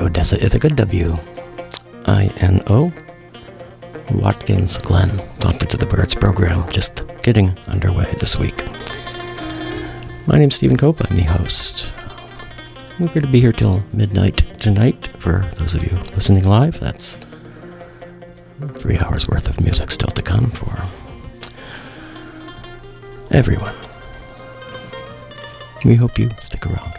[0.00, 1.14] Odessa, Ithaca, W
[2.06, 2.90] I N O.
[4.12, 8.64] Watkins Glen Conference of the Birds program just getting underway this week.
[10.26, 10.98] My name's Stephen Cope.
[11.10, 11.92] I'm the host.
[12.98, 16.80] We're going to be here till midnight tonight for those of you listening live.
[16.80, 17.18] That's
[18.76, 20.88] Three hours worth of music still to come for
[23.30, 23.74] everyone.
[25.84, 26.94] We hope you stick around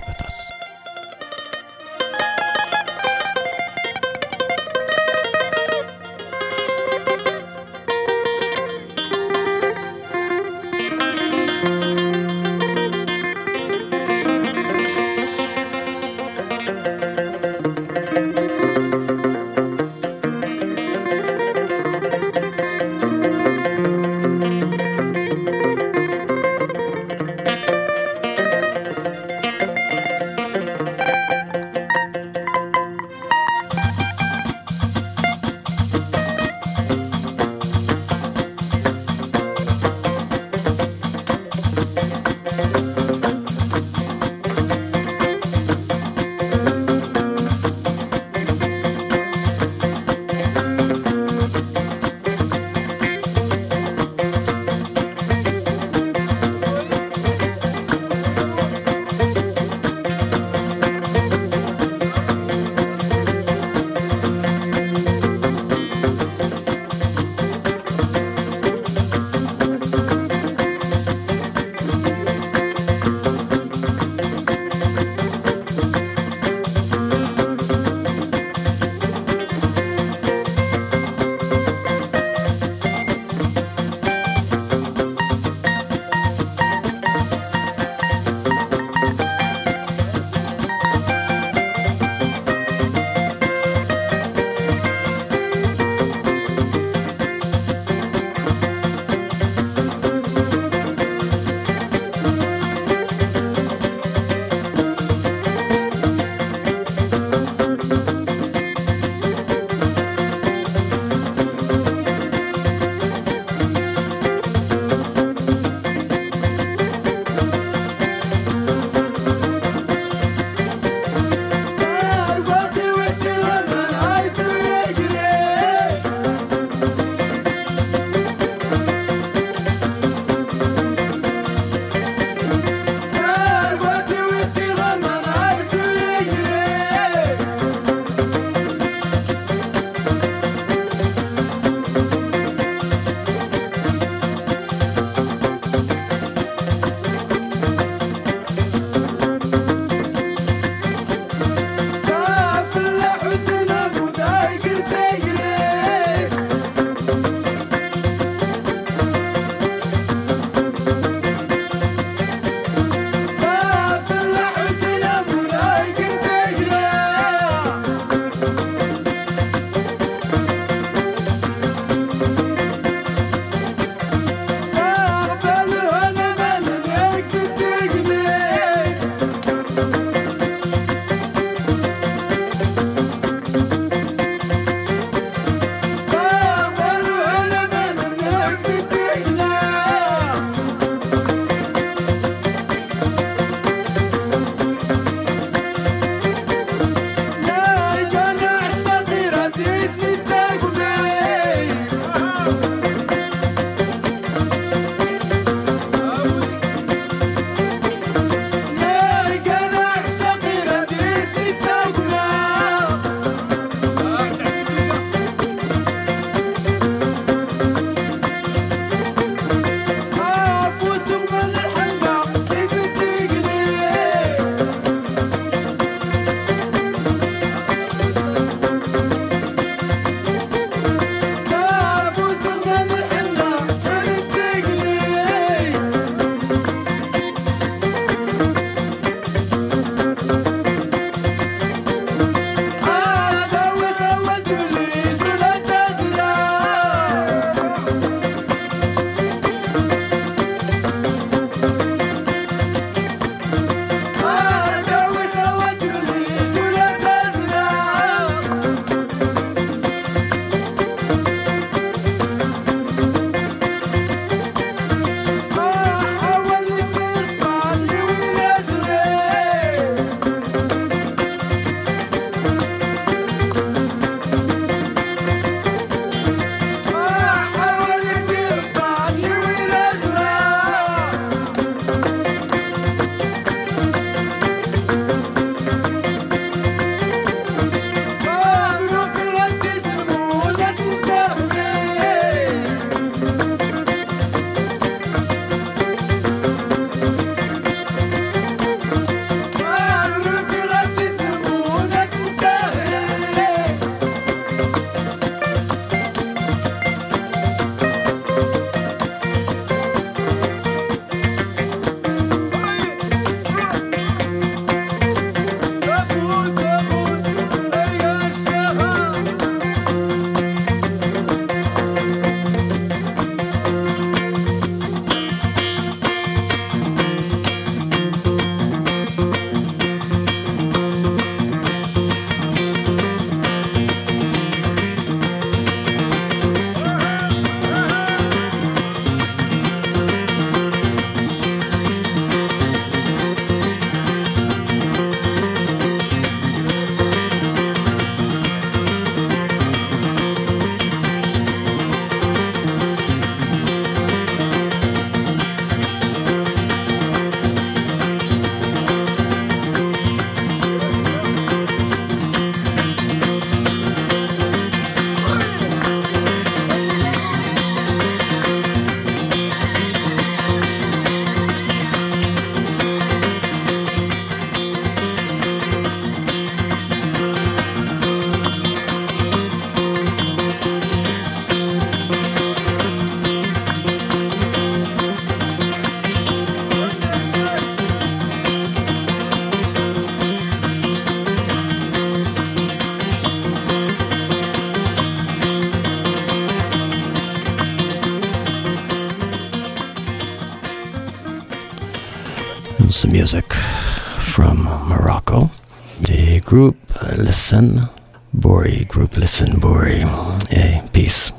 [407.32, 407.90] Lhssan
[408.36, 410.04] Bouri, group Lhssan Bouri,
[410.52, 411.32] a piece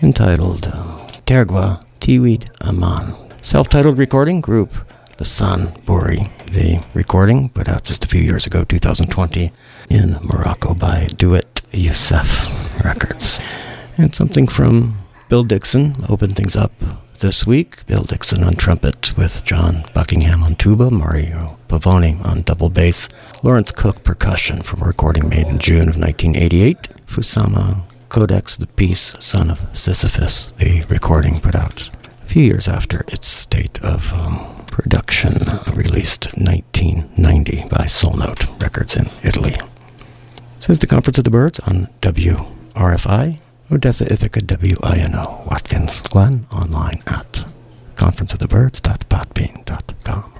[0.00, 3.16] entitled uh, Tergwa Tiwid Aman.
[3.42, 4.70] Self titled recording, group
[5.18, 6.30] Lhssan Bouri.
[6.52, 9.50] The recording put out just a few years ago, 2020,
[9.90, 12.30] in Morocco by Duet Youssef
[12.84, 13.40] Records.
[13.98, 16.74] And something from Bill Dixon opened things up
[17.18, 17.84] this week.
[17.86, 21.49] Bill Dixon on trumpet with John Buckingham on tuba, Mario
[21.80, 23.08] Pavone on double bass,
[23.42, 29.16] Laurence Cook percussion from a recording made in June of 1988, Fusama Codex, the piece
[29.18, 31.88] Son of Sisyphus, the recording put out
[32.22, 35.38] a few years after its date of um, production,
[35.74, 39.56] released 1990 by Soul Note Records in Italy.
[40.56, 43.40] This is the Conference of the Birds on WRFI
[43.72, 47.46] Odessa Ithaca WINO Watkins Glen online at
[47.96, 50.39] conferenceofthebirds.podbean.com.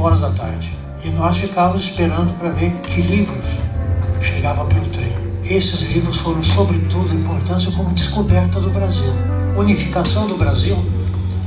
[0.00, 0.74] 5 horas da tarde.
[1.04, 3.44] E nós ficávamos esperando para ver que livros
[4.22, 5.12] chegavam pelo trem.
[5.44, 9.12] Esses livros foram, sobretudo, importância como descoberta do Brasil,
[9.56, 10.76] unificação do Brasil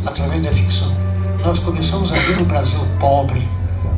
[0.06, 0.92] através da ficção.
[1.44, 3.48] Nós começamos a ver o Brasil pobre,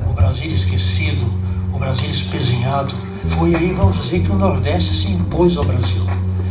[0.09, 1.25] o Brasil esquecido,
[1.73, 2.95] o Brasil espezinhado.
[3.37, 6.03] Foi aí, vamos dizer, que o Nordeste se impôs ao Brasil,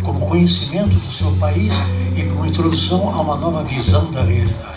[0.02, 1.72] como conhecimento do seu país
[2.16, 4.73] e como introdução a uma nova visão da realidade.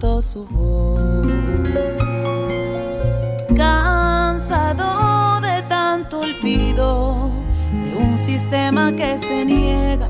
[0.00, 1.26] su voz.
[3.56, 7.30] Cansado de tanto olvido,
[7.72, 10.08] de un sistema que se niega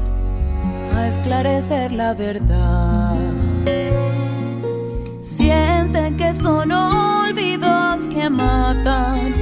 [0.97, 3.14] a esclarecer la verdad.
[5.20, 9.34] Sienten que son olvidos que matan,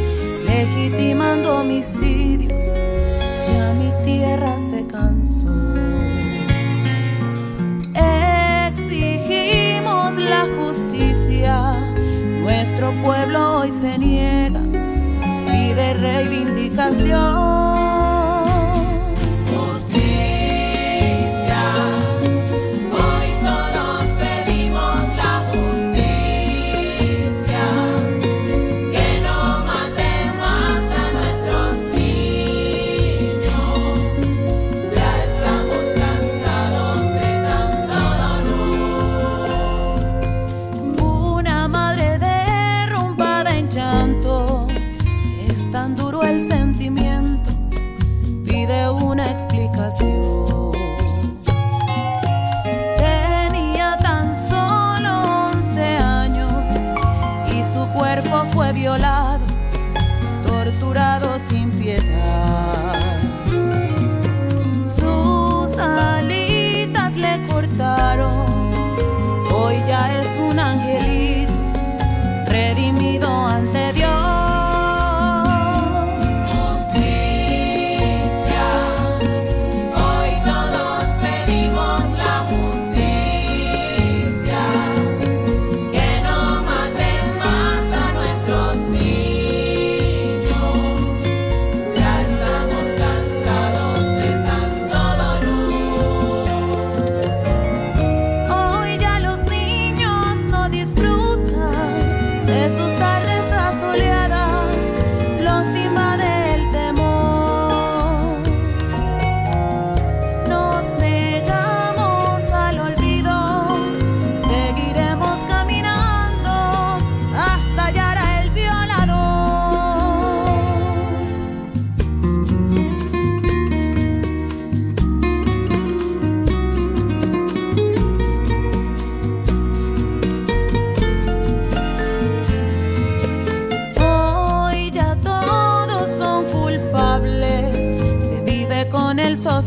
[0.46, 2.64] legitimando homicidios.
[3.48, 5.54] Ya mi tierra se cansó.
[8.68, 9.73] Exigir
[10.16, 11.72] la justicia,
[12.40, 14.60] nuestro pueblo hoy se niega,
[15.46, 17.63] pide reivindicación.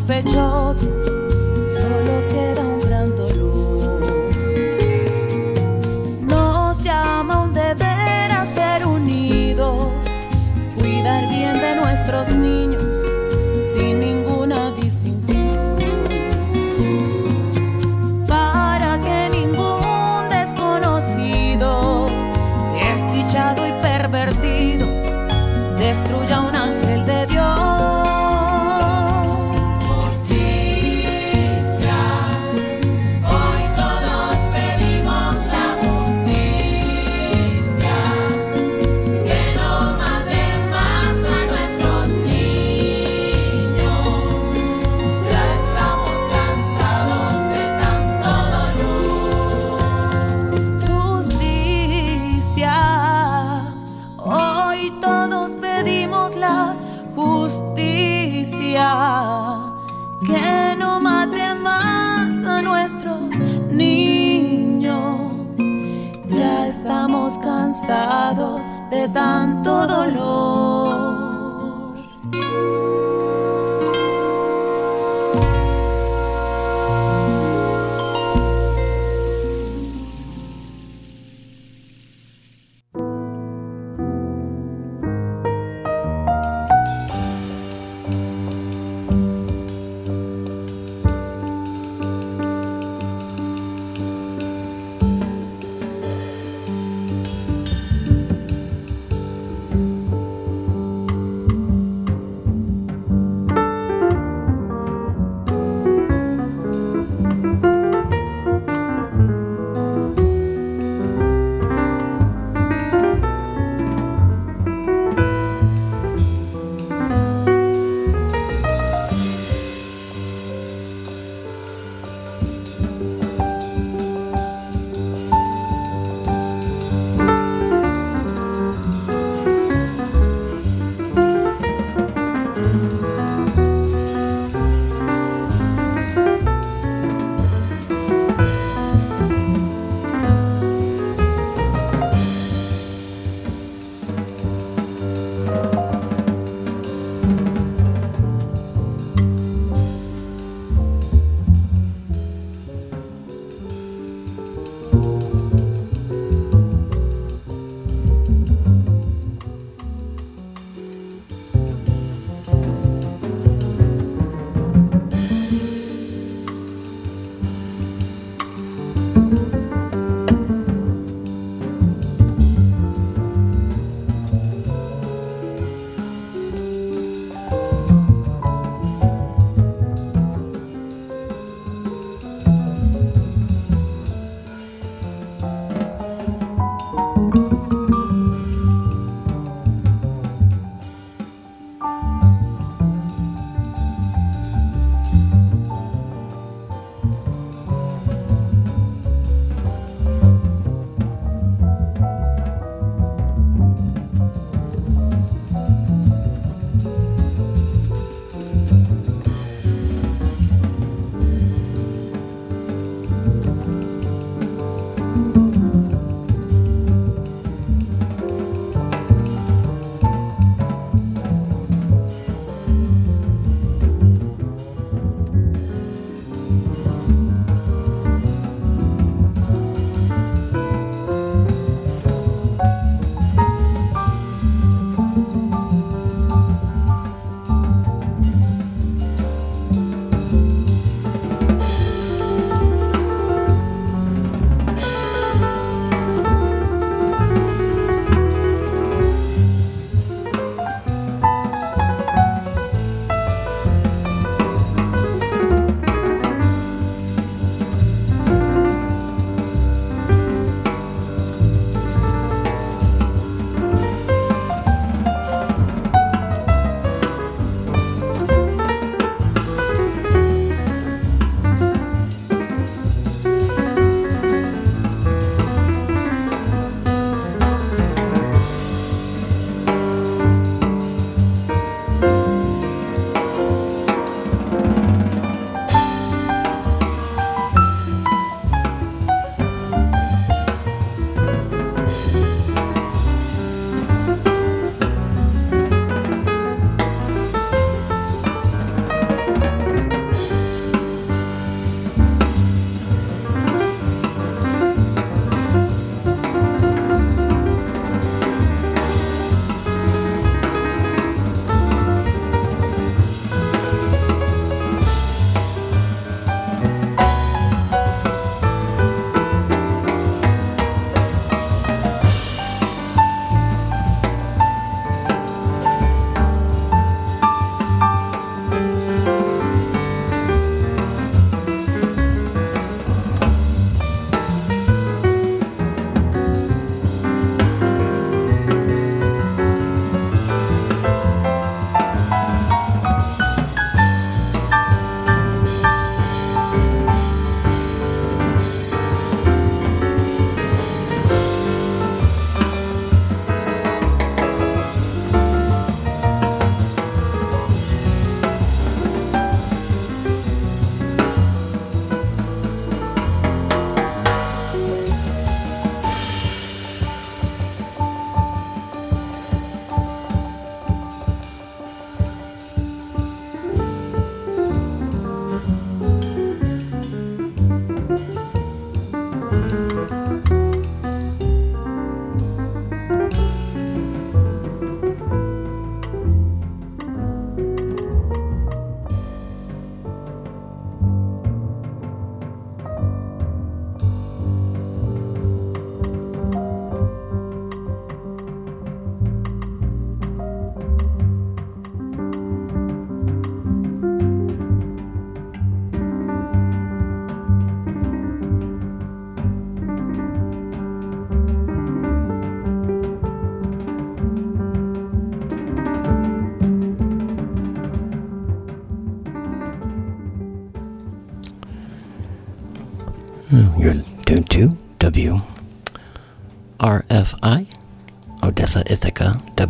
[0.08, 0.57] 飞车。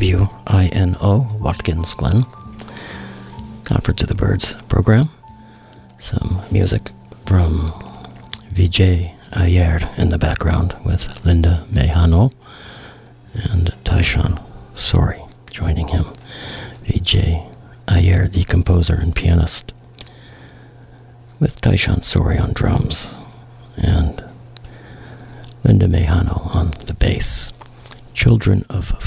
[0.08, 2.24] Ithaca, WINO, Watkins Glen.
[3.66, 5.10] Conference of the Birds program.
[6.00, 6.92] Some music
[7.26, 7.68] from
[8.54, 12.32] Vijay Iyer in the background with Linda Mejano
[13.34, 14.42] and Tyshawn
[14.76, 16.06] Sorey joining him.
[16.86, 17.54] Vijay
[17.90, 19.74] Iyer, the composer and pianist,
[21.42, 23.10] with Tyshawn Sorey on drums
[23.76, 24.24] and
[25.66, 27.52] Linda Mejano on the bass.
[28.14, 29.00] Children of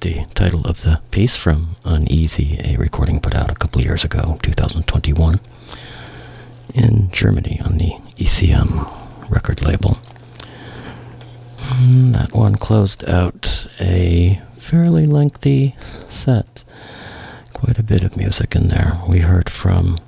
[0.00, 4.38] the title of the piece from Uneasy, a recording put out a couple years ago,
[4.42, 5.40] 2021,
[6.74, 8.88] in Germany on the ECM
[9.28, 9.98] record label.
[11.70, 15.74] And that one closed out a fairly lengthy
[16.08, 16.64] set.
[17.52, 19.00] Quite a bit of music in there.
[19.08, 19.98] We heard from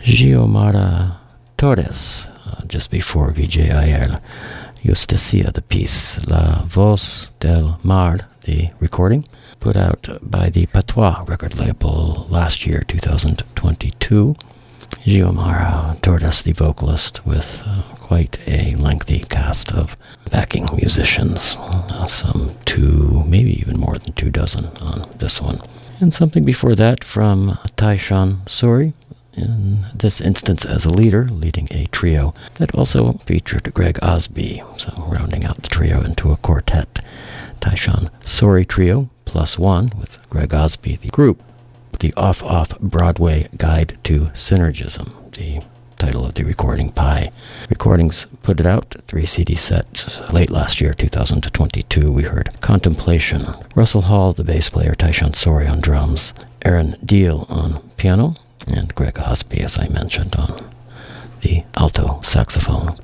[0.00, 1.16] Xiomara
[1.56, 4.20] Torres uh, just before Vijay Iyer
[4.84, 9.26] Justicia, the piece La Voz del Mar, the recording,
[9.60, 14.36] put out by the Patois record label last year, 2022.
[15.04, 19.96] Xiomara Torres, the vocalist, with uh, quite a lengthy cast of
[20.30, 25.60] backing musicians, uh, some two, maybe even more than two dozen on this one.
[26.00, 28.92] And something before that from Tyshawn Sorey,
[29.34, 34.92] in this instance as a leader, leading a trio that also featured Greg Osby, so
[35.08, 37.00] rounding out the trio into a quartet.
[37.62, 41.40] Tyshawn Sorey Trio plus one with Greg Osby, the group.
[42.00, 45.62] The Off Off Broadway Guide to Synergism, the
[45.96, 47.30] title of the recording Pi.
[47.70, 50.18] Recordings put it out, three CD sets.
[50.32, 53.42] Late last year, 2022, we heard Contemplation.
[53.76, 56.34] Russell Hall, the bass player, Tyshawn Sorey on drums,
[56.64, 58.34] Aaron Diehl on piano,
[58.66, 60.56] and Greg Osby, as I mentioned, on
[61.42, 62.96] the alto saxophone.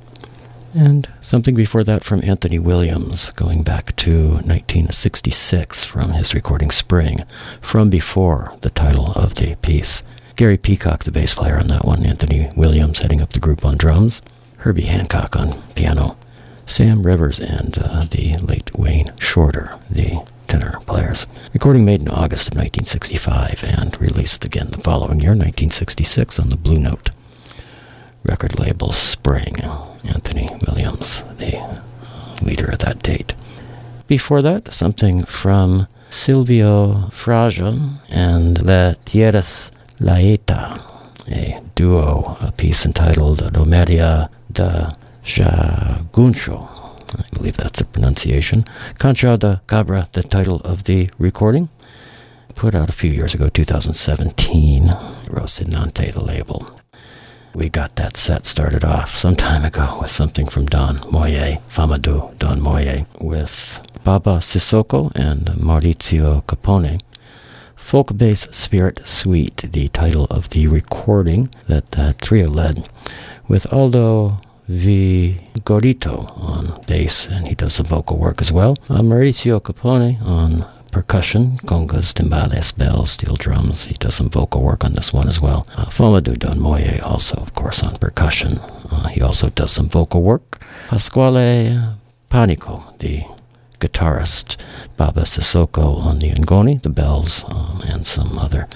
[0.73, 7.23] And something before that from Anthony Williams, going back to 1966 from his recording Spring,
[7.59, 10.03] from before the title of the piece.
[10.35, 13.77] Gary Peacock, the bass player on that one, Anthony Williams heading up the group on
[13.77, 14.21] drums,
[14.59, 16.17] Herbie Hancock on piano,
[16.65, 21.25] Sam Rivers and uh, the late Wayne Shorter, the tenor players.
[21.51, 26.57] Recording made in August of 1965 and released again the following year, 1966, on the
[26.57, 27.09] Blue Note
[28.23, 29.55] record label Spring.
[30.05, 31.81] Anthony Williams, the uh,
[32.41, 33.33] leader of that date.
[34.07, 40.81] Before that, something from Silvio Fraga and La Tierras Laeta,
[41.27, 44.91] a duo, a piece entitled Romeria da
[45.23, 46.67] Jaguncho,
[47.17, 48.65] I believe that's the pronunciation.
[48.97, 51.69] Concha da Cabra, the title of the recording.
[52.55, 54.87] Put out a few years ago, 2017.
[55.27, 56.78] Rocinante, the label.
[57.53, 62.37] We got that set started off some time ago with something from Don Moye, Famoudou
[62.37, 67.01] Don Moye, with Baba Sissoko and Maurizio Capone.
[67.75, 72.87] Folk Bass Spirit Suite, the title of the recording that that trio led,
[73.47, 74.39] with Aldo
[74.69, 78.77] Vigorito on bass, and he does some vocal work as well.
[78.87, 83.85] Uh, Maurizio Capone on percussion, congas, timbales, bells, steel drums.
[83.85, 85.67] He does some vocal work on this one as well.
[85.75, 88.59] Uh, Famoudou Don Moye also, of course, on percussion.
[88.91, 90.63] Uh, he also does some vocal work.
[90.89, 91.79] Pasquale
[92.29, 93.23] Panico, the
[93.79, 94.57] guitarist,
[94.97, 98.67] Baba Sissoko on the ngoni, the bells, um, and some other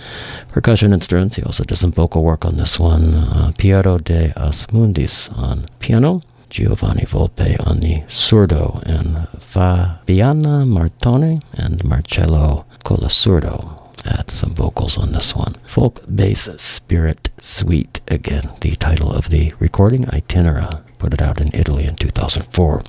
[0.49, 1.35] percussion instruments.
[1.35, 3.15] He also does some vocal work on this one.
[3.15, 6.21] Uh, Piero de Asmundis on piano.
[6.53, 15.13] Giovanni Volpe on the surdo, and Fabiana Martone and Marcello Colasurdo add some vocals on
[15.13, 15.55] this one.
[15.65, 21.49] Folk Bass Spirit Suite, again, the title of the recording, Itinera, put it out in
[21.55, 22.83] Italy in 2004.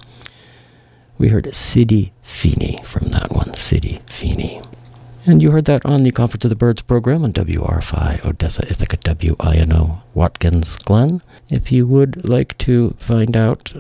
[1.17, 4.61] We heard City Fini from that one, City Fini.
[5.27, 8.99] And you heard that on the Conference of the Birds program on WRFI Odessa Ithaca
[8.99, 11.23] WINO Watkins Glen.
[11.49, 13.73] If you would like to find out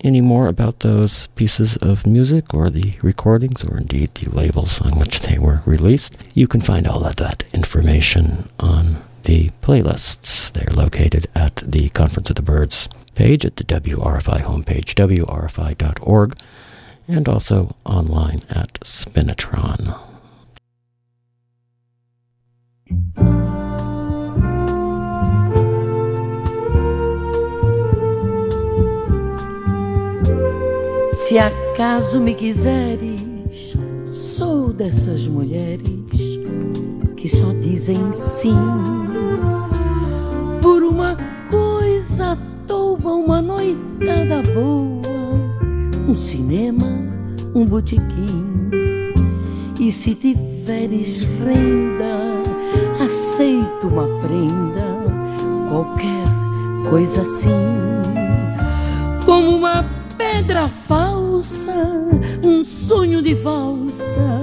[0.00, 4.98] any more about those pieces of music or the recordings or indeed the labels on
[4.98, 10.50] which they were released, you can find all of that information on the playlists.
[10.50, 16.38] They're located at the Conference of the Birds page at the WRFI homepage, wrfi.org,
[17.06, 20.05] and also online at Spinitron.
[31.10, 33.76] Se acaso me quiseres,
[34.06, 36.38] sou dessas mulheres
[37.16, 38.54] que só dizem sim
[40.62, 41.16] por uma
[41.50, 45.02] coisa tão toa, uma noitada boa,
[46.08, 46.86] um cinema,
[47.54, 48.70] um botequim.
[49.80, 52.55] E se tiveres renda,
[53.16, 54.84] aceito uma prenda,
[55.70, 56.26] qualquer
[56.90, 57.72] coisa assim,
[59.24, 59.86] como uma
[60.18, 61.72] pedra falsa,
[62.44, 64.42] um sonho de valsa,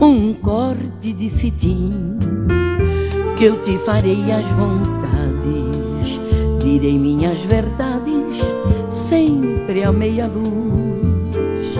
[0.00, 2.18] um corte de cetim,
[3.36, 6.20] que eu te farei as vontades,
[6.60, 8.52] direi minhas verdades,
[8.88, 11.76] sempre a meia luz,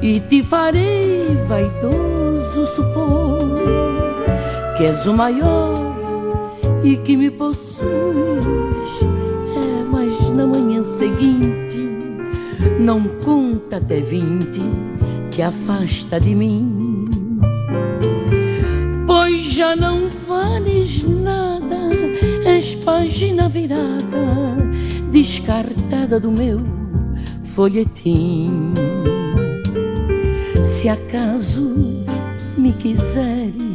[0.00, 3.95] e te farei vaidoso supor
[4.76, 5.74] que és o maior
[6.84, 7.86] e que me possuis.
[9.56, 11.78] É, mas na manhã seguinte
[12.78, 14.60] não conta até vinte
[15.30, 17.08] que afasta de mim.
[19.06, 21.90] Pois já não vales nada,
[22.44, 24.56] és página virada,
[25.10, 26.60] descartada do meu
[27.44, 28.72] folhetim.
[30.62, 32.04] Se acaso
[32.58, 33.65] me quiseres,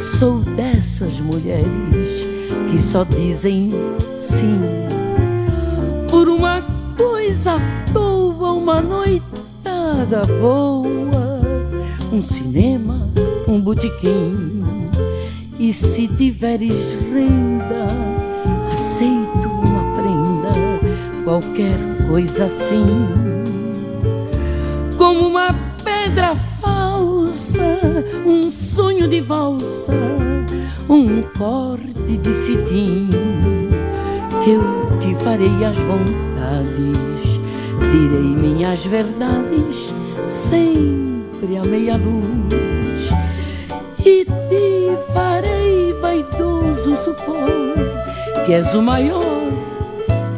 [0.00, 2.26] sou dessas mulheres
[2.70, 3.70] que só dizem
[4.10, 4.58] sim
[6.08, 6.62] por uma
[6.96, 11.40] coisa à toa, uma noitada boa,
[12.10, 13.08] um cinema,
[13.46, 14.64] um botequim.
[15.58, 17.86] E se tiveres renda,
[18.72, 21.76] aceito uma prenda, qualquer
[22.08, 22.86] coisa assim,
[24.96, 26.34] como uma pedra
[28.26, 29.92] um sonho de valsa,
[30.88, 33.08] um corte de cetim,
[34.42, 37.40] que eu te farei as vontades,
[37.82, 39.94] direi minhas verdades,
[40.26, 43.10] sempre a meia luz,
[44.04, 47.74] e te farei vaidoso supor
[48.44, 49.22] que és o maior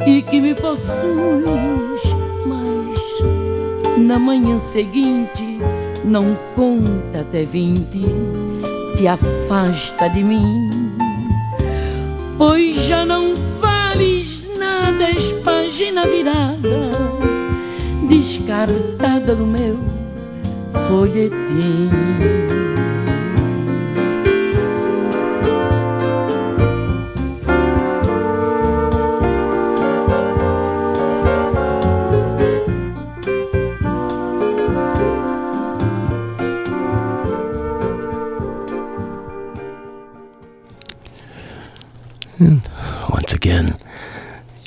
[0.07, 2.03] e que me possuis,
[2.47, 5.59] mas na manhã seguinte
[6.05, 8.05] não conta até vinte,
[8.97, 10.71] te afasta de mim,
[12.37, 16.91] pois já não vales nada, és página virada,
[18.09, 19.79] descartada do meu
[20.89, 21.91] folhetim.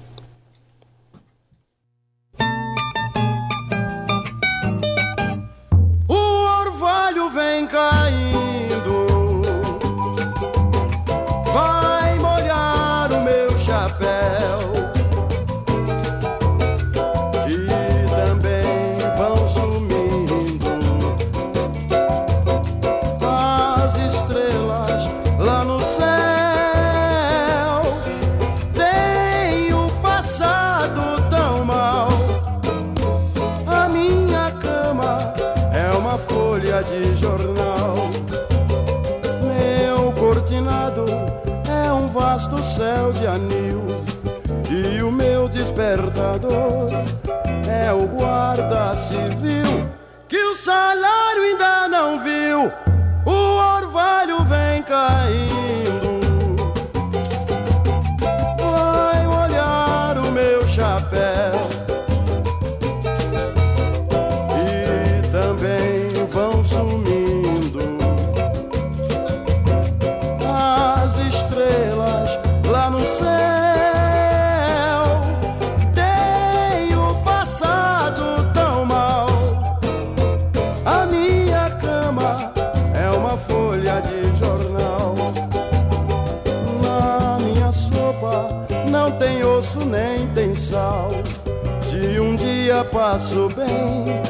[92.88, 94.22] passo bem,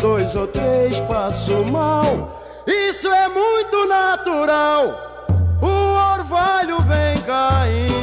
[0.00, 2.42] dois ou três passo mal.
[2.66, 5.26] Isso é muito natural.
[5.60, 7.95] O orvalho vem caindo,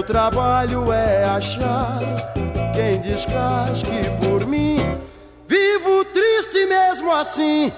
[0.00, 1.98] Meu trabalho é achar
[2.74, 4.76] quem descasque por mim.
[5.46, 7.70] Vivo triste mesmo assim,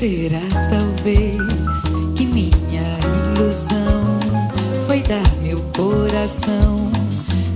[0.00, 0.40] Será
[0.70, 1.36] talvez
[2.16, 2.98] que minha
[3.36, 4.18] ilusão
[4.86, 6.90] foi dar meu coração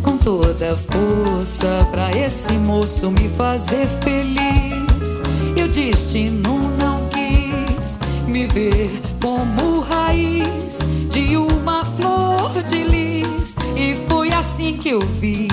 [0.03, 5.22] com toda força para esse moço me fazer feliz.
[5.57, 8.92] E o destino não quis me ver
[9.22, 13.57] como raiz de uma flor de lis.
[13.74, 15.49] E foi assim que eu vi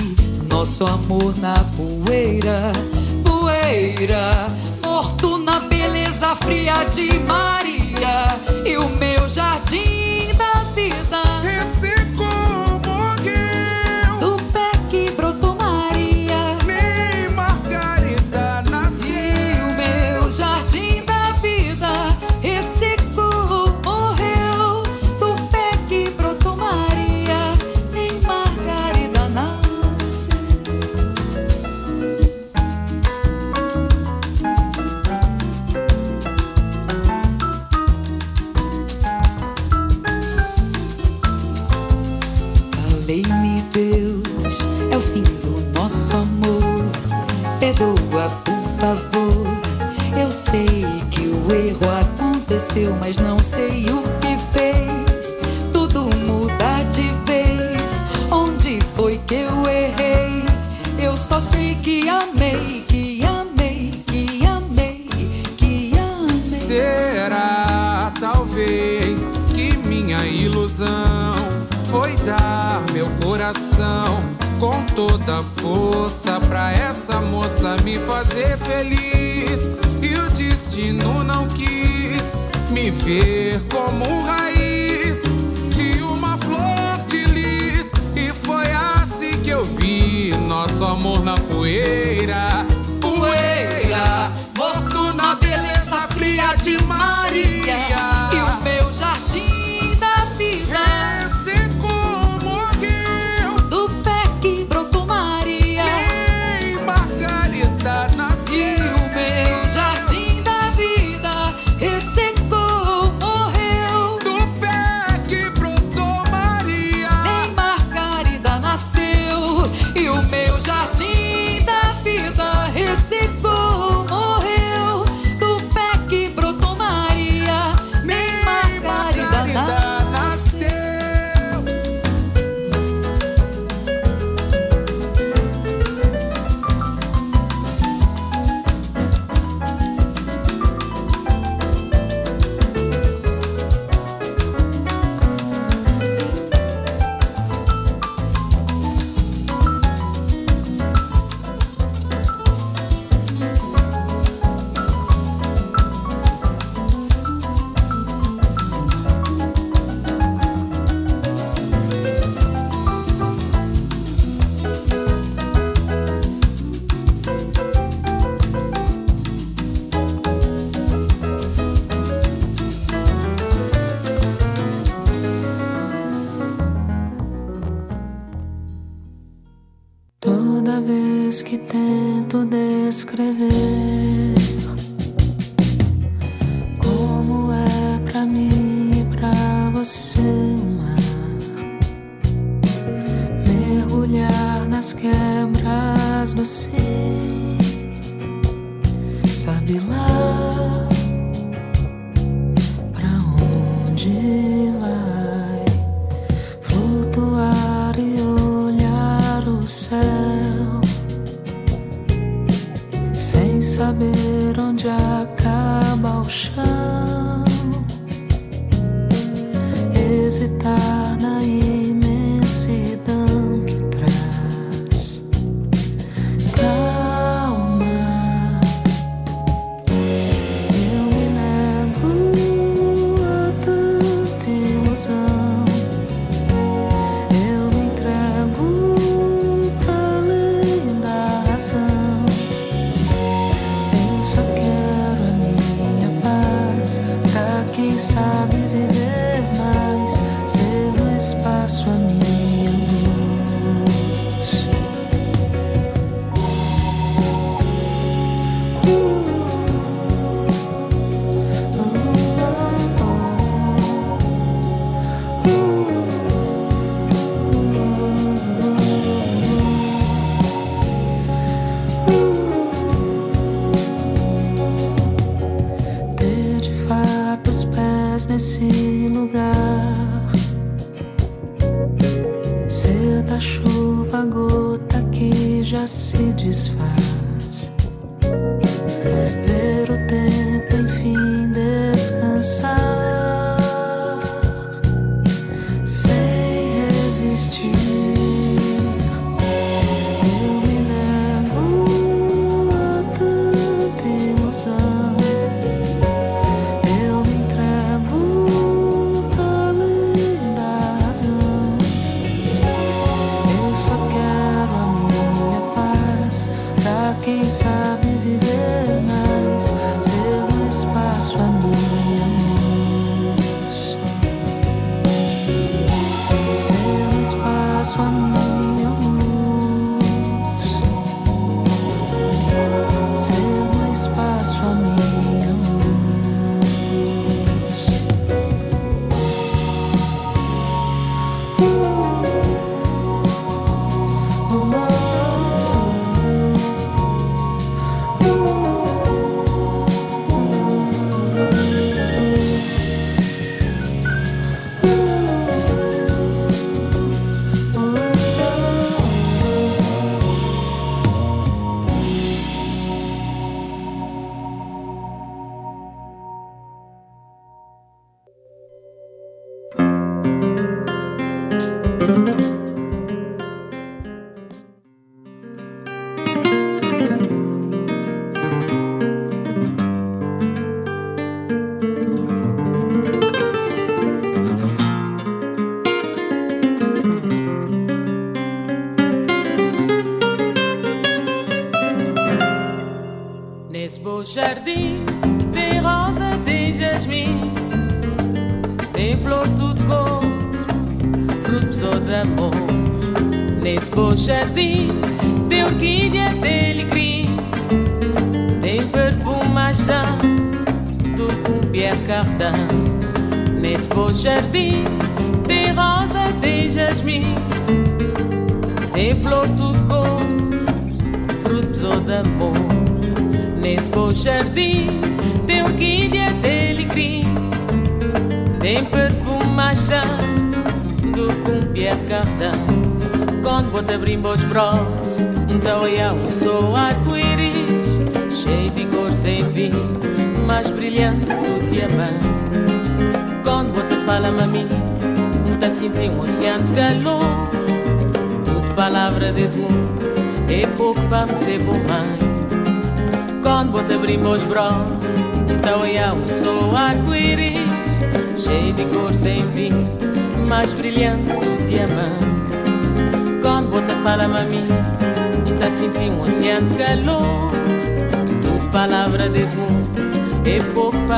[0.46, 2.70] nosso amor na poeira,
[3.24, 4.52] poeira
[6.36, 9.11] fria de Maria e o meu.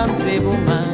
[0.09, 0.94] Pouco para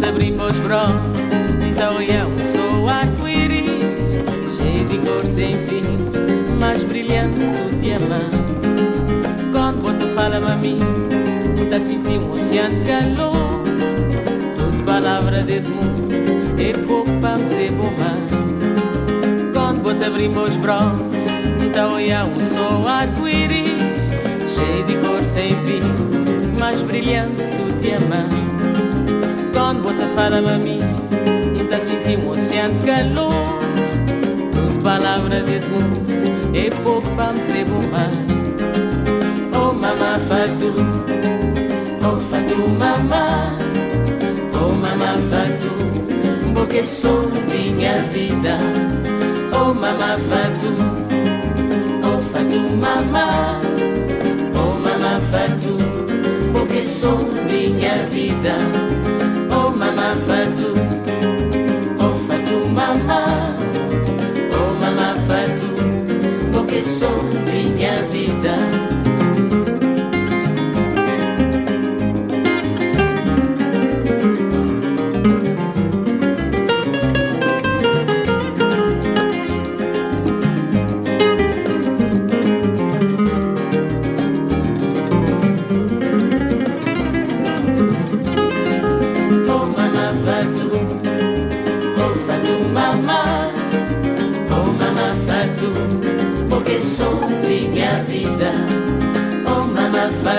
[0.00, 1.30] te abrir braços,
[1.68, 3.84] então é um sou arco-íris,
[4.56, 5.82] cheio de cor sem fim,
[6.58, 8.36] mais brilhante do diamante.
[9.52, 10.78] Quando vou te falar a mim,
[11.68, 13.62] tá sentindo um oceano de calor,
[14.56, 16.08] toda palavra desse mundo
[16.58, 17.92] é pouco para me dizer bom
[19.52, 21.14] Quando te abrir meus braços,
[21.62, 23.82] então é um sou arco-íris,
[24.54, 28.39] cheio de cor sem fim, mais brilhante do diamante.
[30.14, 30.80] Fala a mim,
[31.58, 33.58] ainda senti um oceano de calor.
[34.52, 36.06] Tudo palavra desse mundo
[36.54, 37.80] é pouco para me dizer bom
[39.52, 40.74] Oh mama fatu,
[42.04, 43.56] oh fatu mama,
[44.52, 48.58] oh mama fatu, porque sou minha vida.
[49.52, 50.68] Oh mama fatu,
[52.04, 53.60] oh fatu mama,
[54.54, 55.78] oh mama fatu,
[56.52, 57.18] porque sou
[57.50, 58.89] minha vida.
[66.82, 68.99] sombra em minha vida.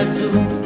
[0.09, 0.60] Kibuka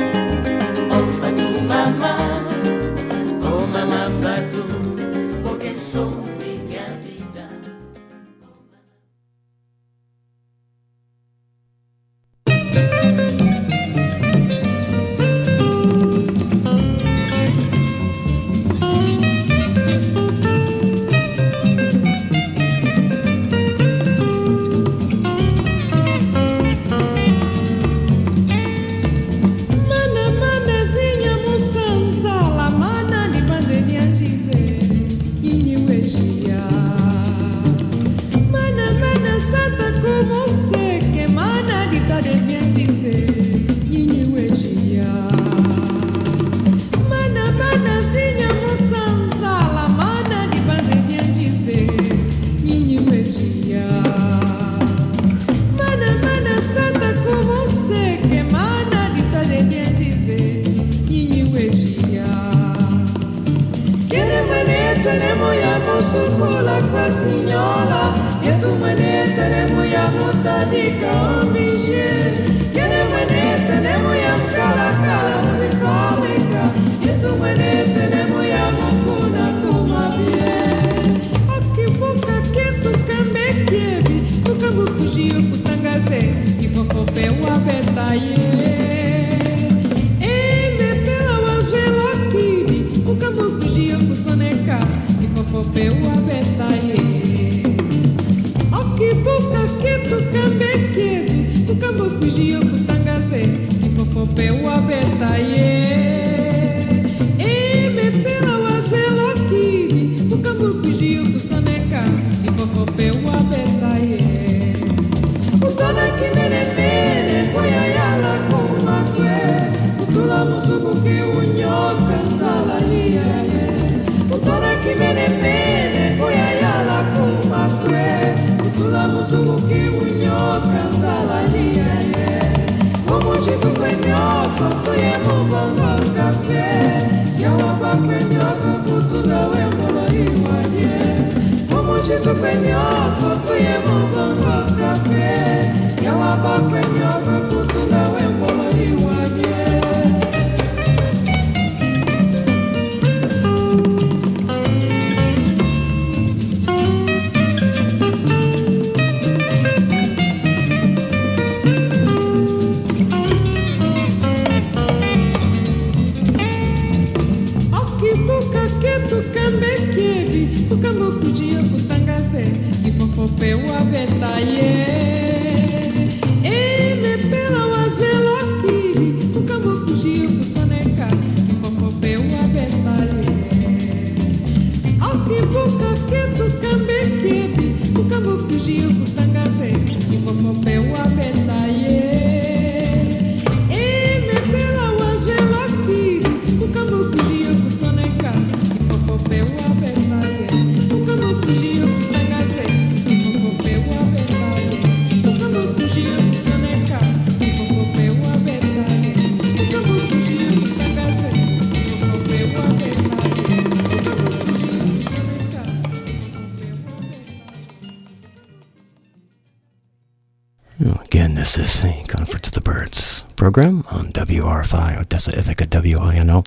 [223.55, 226.45] program on WRFI Odessa Ithaca WINO.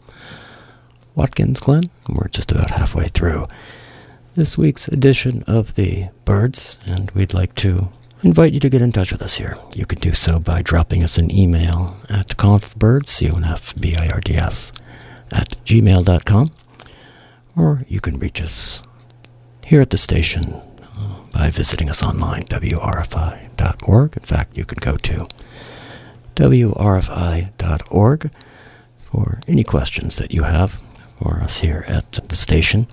[1.14, 3.47] Watkins Glen, we're just about halfway through
[4.35, 7.89] this week's edition of the Birds, and we'd like to
[8.22, 9.56] invite you to get in touch with us here.
[9.74, 14.72] You can do so by dropping us an email at confbirds, C-O-N-F-B-I-R-D-S,
[15.32, 16.51] at gmail.com,
[17.56, 18.82] or you can reach us
[19.64, 20.60] here at the station
[20.98, 24.14] uh, by visiting us online, wrfi.org.
[24.14, 25.26] In fact, you can go to
[26.39, 28.31] wrfi.org
[29.10, 30.81] for any questions that you have
[31.16, 32.86] for us here at the station.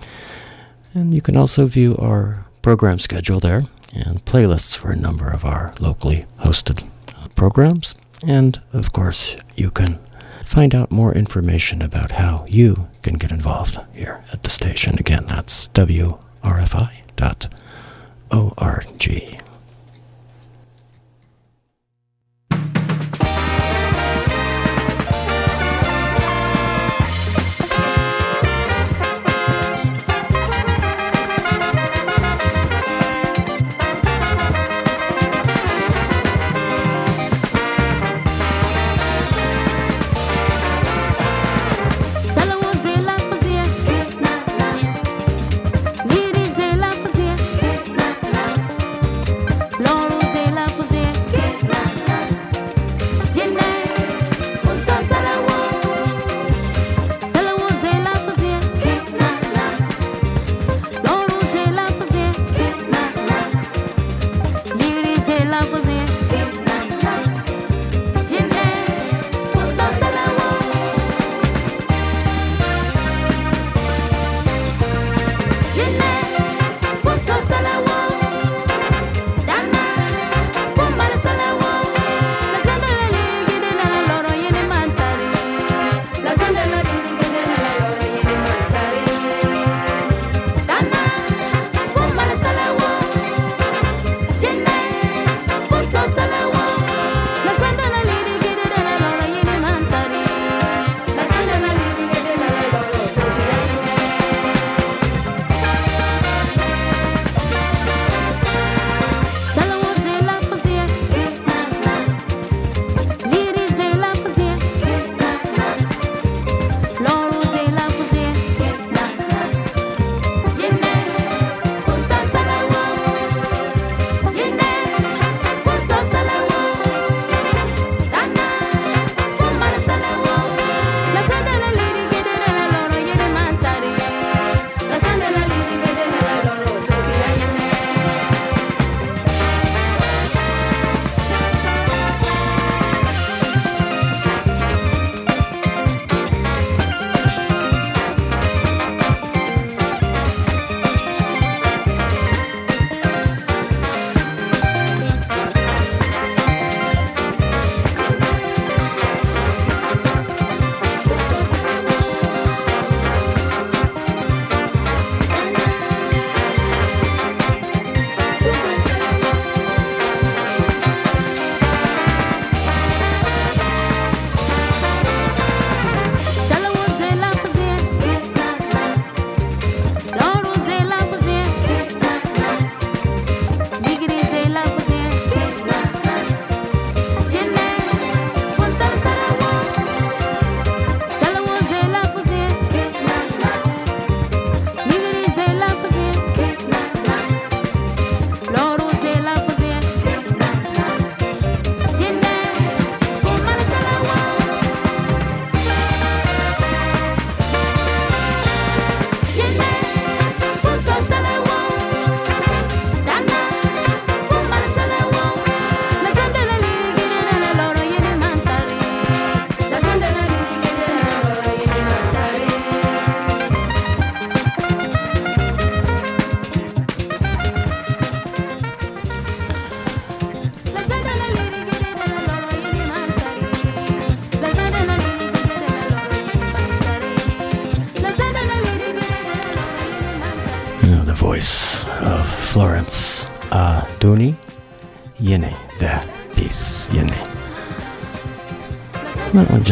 [0.94, 3.62] And you can also view our program schedule there
[3.94, 6.82] and playlists for a number of our locally hosted
[7.16, 7.94] uh, programs.
[8.26, 9.98] And of course, you can
[10.42, 14.98] find out more information about how you can get involved here at the station.
[14.98, 16.26] Again, that's wrfi.org.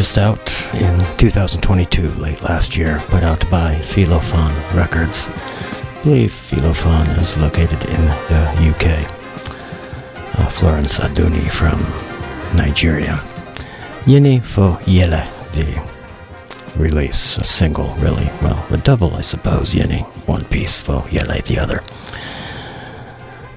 [0.05, 5.27] just out in 2022, late last year, put out by Philophon Records.
[5.29, 8.85] I believe Philophon is located in the UK.
[10.37, 11.79] uh, Florence Adouni from
[12.55, 13.15] Nigeria.
[14.05, 20.45] Yini Fo Yele, the release, a single really, well, a double I suppose, Yini, one
[20.45, 21.81] piece, Fo Yele the other.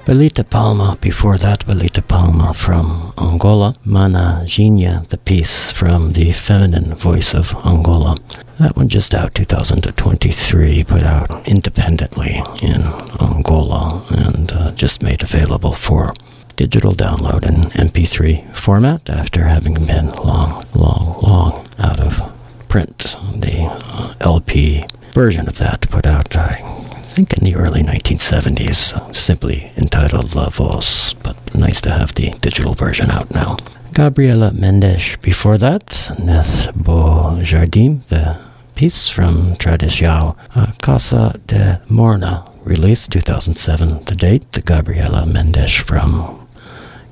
[0.08, 3.74] Belita Palma, before that, Belita Palma from Angola.
[3.84, 8.16] Mana Ginha, the piece from the feminine voice of Angola.
[8.58, 12.80] That one just out 2023, put out independently in
[13.20, 16.14] Angola and uh, just made available for
[16.56, 22.32] digital download in MP3 format after having been long, long, long out of
[22.70, 23.14] print.
[23.34, 26.62] The uh, LP version of that put out, I
[27.08, 32.74] think in the early 1970s, simply entitled La Voz, but nice to have the digital
[32.74, 33.56] version out now.
[33.92, 38.38] Gabriela Mendes before that, Nes Beau Jardim, the
[38.74, 46.46] piece from Tradição uh, Casa de Morna, released 2007, the date, the Gabriela Mendes from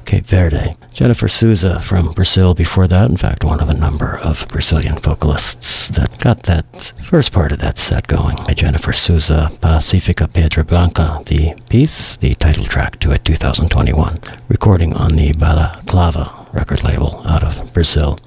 [0.05, 0.77] Cape Verde.
[0.95, 5.89] Jennifer Souza from Brazil before that, in fact, one of a number of Brazilian vocalists
[5.89, 8.35] that got that first part of that set going.
[8.39, 14.93] By Jennifer Souza, Pacifica Pedra Branca, the piece, the title track to it, 2021, recording
[14.93, 18.19] on the Balaclava record label out of Brazil.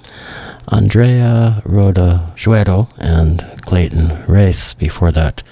[0.72, 5.44] Andrea Roda Juero and Clayton Race before that.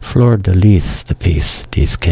[0.00, 2.08] Flor de Lis, the piece, Disque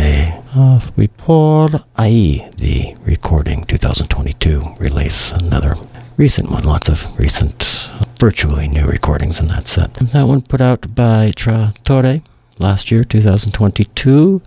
[0.55, 5.75] of Report Aí, the recording 2022 release, another
[6.17, 7.91] recent one, lots of recent,
[8.21, 9.95] virtually new recordings in that set.
[9.95, 12.23] That one put out by Trattore
[12.59, 14.43] last year, 2022.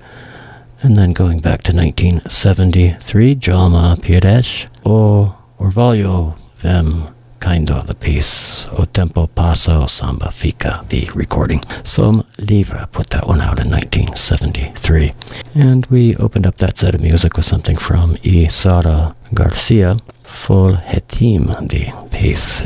[0.84, 7.08] And then going back to 1973, Djalma Pires, O Orvalho Vem
[7.40, 11.64] Caindo, the piece, O Tempo Passo Samba Fica, the recording.
[11.84, 15.14] Som Livre put that one out in 1973.
[15.56, 21.92] And we opened up that set of music with something from Isaura Garcia, Folhetim, the
[22.16, 22.62] piece,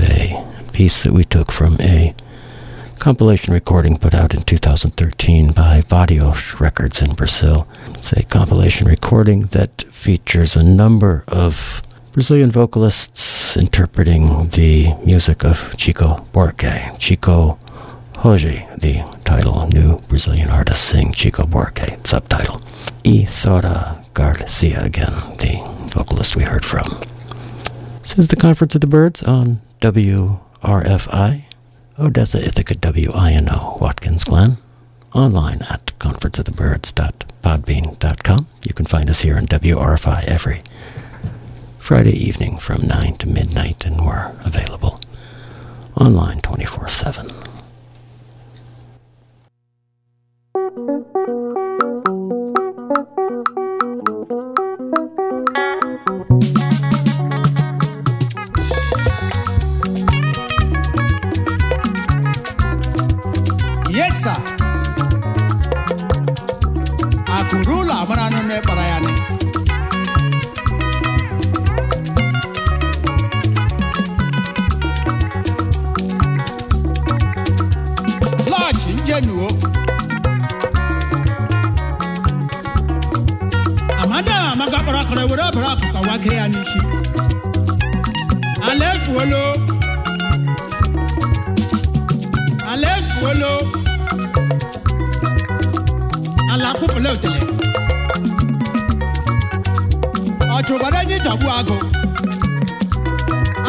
[0.78, 2.14] piece that we took from a
[3.00, 7.68] compilation recording put out in 2013 by Vadios Records in Brazil.
[7.96, 11.82] It's a compilation recording that features a number of
[12.12, 16.96] Brazilian vocalists interpreting the music of Chico Buarque.
[17.00, 17.58] Chico
[18.18, 22.62] Hoji, the title, new Brazilian artist sing Chico Buarque, subtitle.
[23.04, 25.60] Isaura Garcia again, the
[25.92, 27.02] vocalist we heard from.
[28.04, 29.60] This is the Conference of the Birds on
[30.64, 31.44] WRFI,
[32.00, 34.58] Odessa, Ithaca, WINO, Watkins Glen.
[35.14, 38.48] Online at conferenceofthebirds.podbean.com.
[38.64, 40.62] You can find us here on WRFI every
[41.78, 45.00] Friday evening from 9 to midnight, and we're available
[45.96, 47.28] online 24 7.
[85.38, 86.80] Morobra kukawake ya nishi
[88.70, 89.54] Alef wolo
[92.72, 93.62] Alef wolo
[96.54, 97.44] Alaku pole utele
[100.58, 101.78] Achobara nyi tabu ago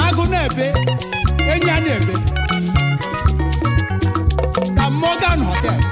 [0.09, 0.73] Ago nebe
[1.55, 2.15] Enya nebe
[4.75, 5.85] The Morgan Hotels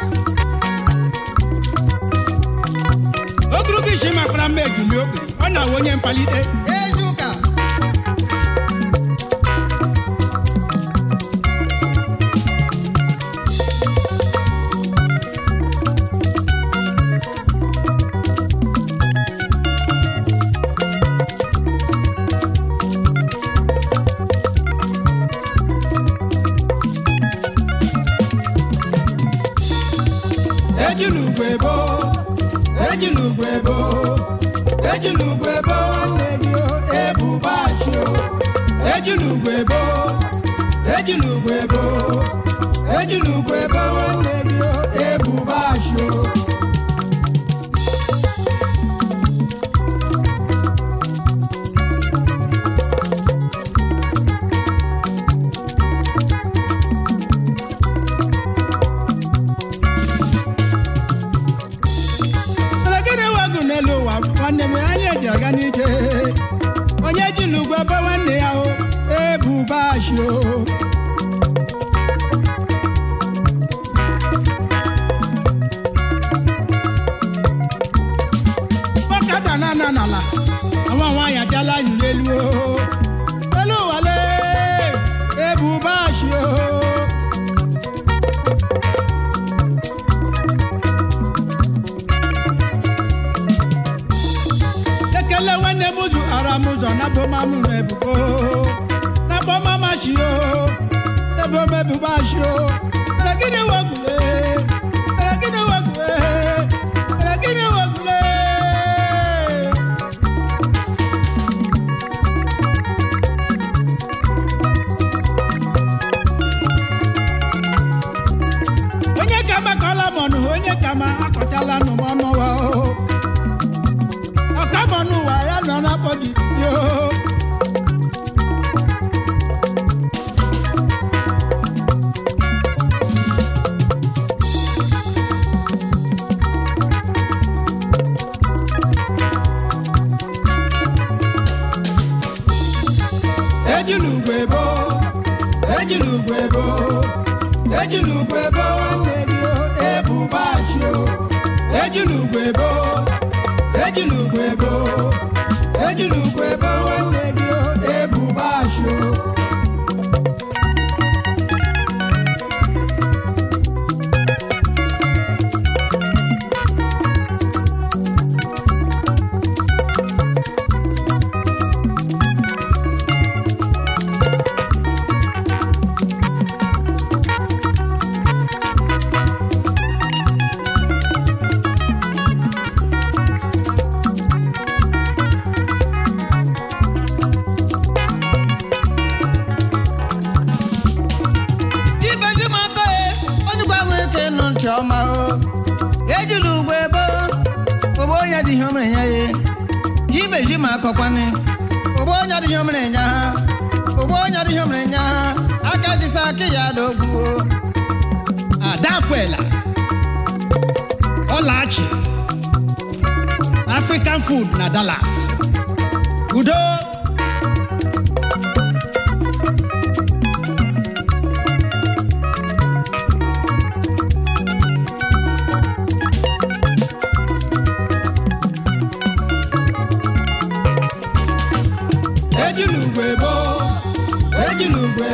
[3.56, 5.20] ogologo ìṣe máa fara méjì ní òkè.
[5.46, 6.40] Ọ na-awụ onye mkpalite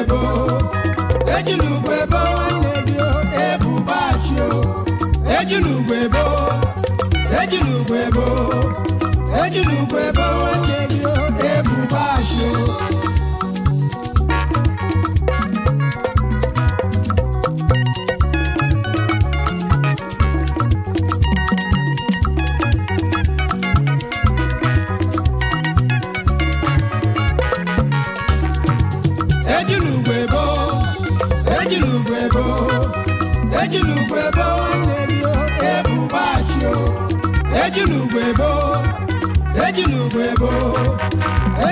[0.02, 0.20] ebo
[1.36, 2.94] ejila ugbo ebe nwanne dị
[3.46, 4.48] ebubachio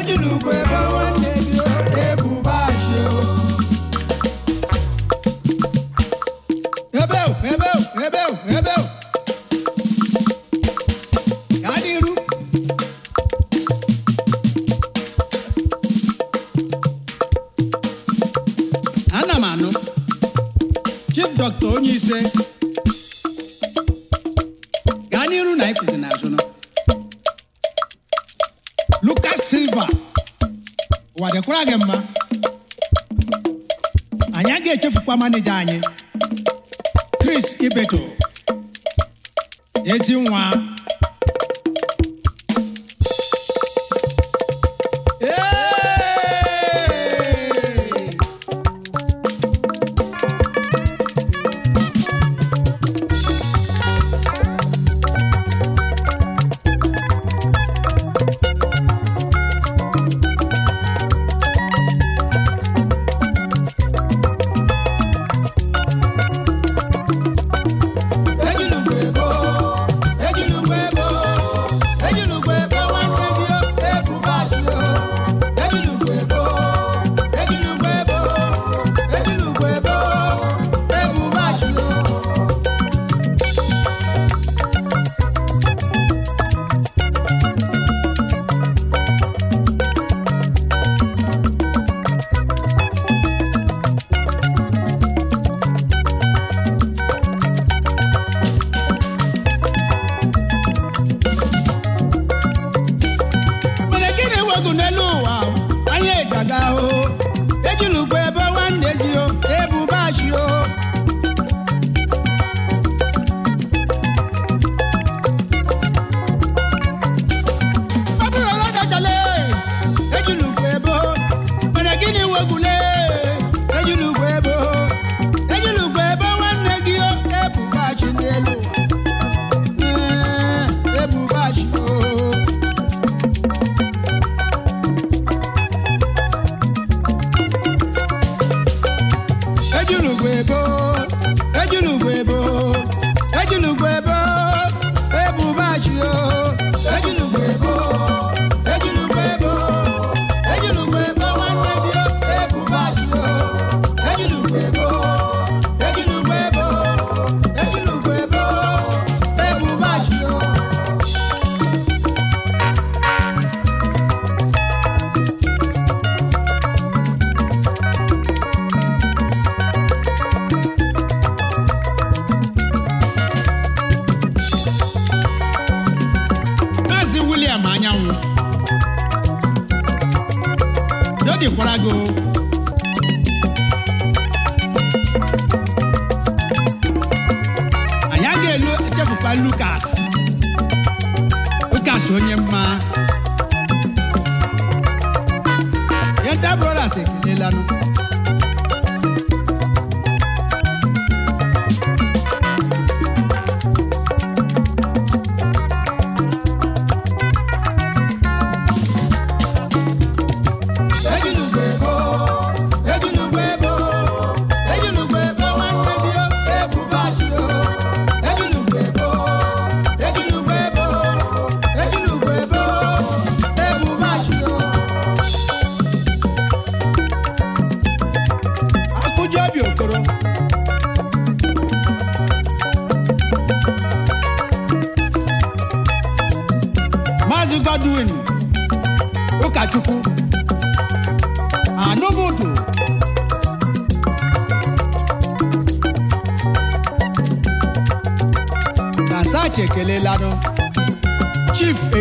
[0.00, 1.19] ojúlùkọ ẹ bá wọn.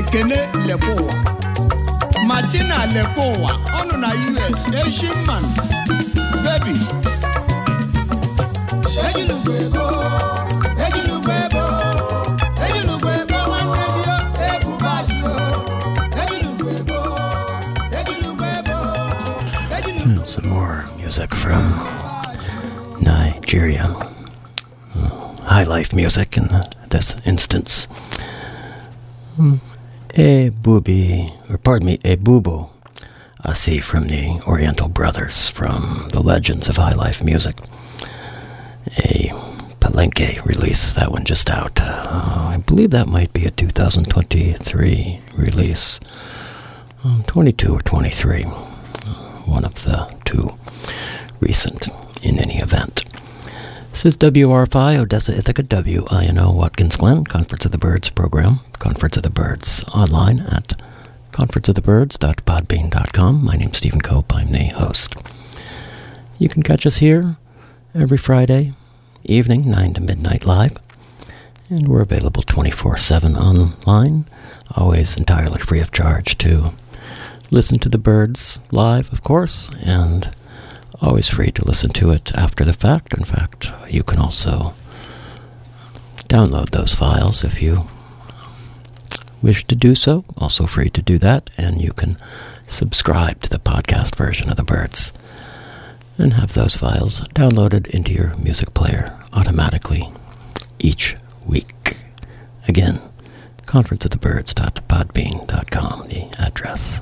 [0.09, 0.39] Ekene
[2.27, 2.85] martina
[4.37, 5.43] us asian man.
[6.43, 6.73] Baby.
[20.01, 21.63] Hmm, some more music from
[22.99, 23.85] Nigeria.
[24.93, 26.47] Hmm, high life music in
[26.89, 27.87] this instance.
[29.37, 29.59] Mm,
[30.19, 32.71] A booby, or pardon me, a bubo.
[33.41, 37.57] I see from the Oriental Brothers from the Legends of High Life Music.
[38.97, 39.31] A
[39.79, 41.79] Palenque release, that one just out.
[41.79, 46.01] Uh, I believe that might be a 2023 release.
[47.05, 48.43] Um, 22 or 23
[49.45, 50.51] one of the two
[51.39, 51.87] recent
[52.21, 53.08] in any event.
[53.91, 59.23] This is WRFI, Odessa, Ithaca, WINO, Watkins Glen, Conference of the Birds program, Conference of
[59.23, 60.79] the Birds, online at
[61.31, 63.43] conferenceofthebirds.podbean.com.
[63.43, 65.15] My name's Stephen Cope, I'm the host.
[66.37, 67.37] You can catch us here
[67.93, 68.73] every Friday
[69.25, 70.77] evening, 9 to midnight live,
[71.69, 74.25] and we're available 24 7 online,
[74.75, 76.73] always entirely free of charge to
[77.51, 80.33] listen to the birds live, of course, and
[81.01, 83.13] always free to listen to it after the fact.
[83.13, 84.73] In fact, you can also
[86.27, 87.87] download those files if you
[89.41, 90.25] wish to do so.
[90.37, 92.17] Also free to do that, and you can
[92.67, 95.13] subscribe to the podcast version of the birds
[96.17, 100.11] and have those files downloaded into your music player automatically
[100.79, 101.15] each
[101.45, 101.95] week.
[102.67, 102.99] Again,
[103.65, 107.01] conferenceofthebirds.podbean.com, the address.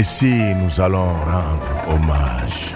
[0.00, 2.74] Et si nous allons rendre hommage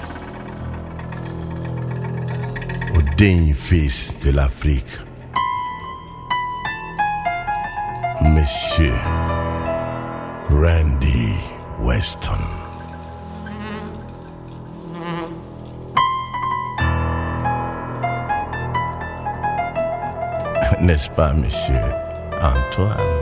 [2.95, 4.99] au digne fils de l'Afrique,
[8.21, 8.93] Monsieur
[10.51, 11.33] Randy
[11.81, 12.45] Weston.
[20.83, 21.81] N'est-ce pas, Monsieur
[22.43, 23.14] Antoine?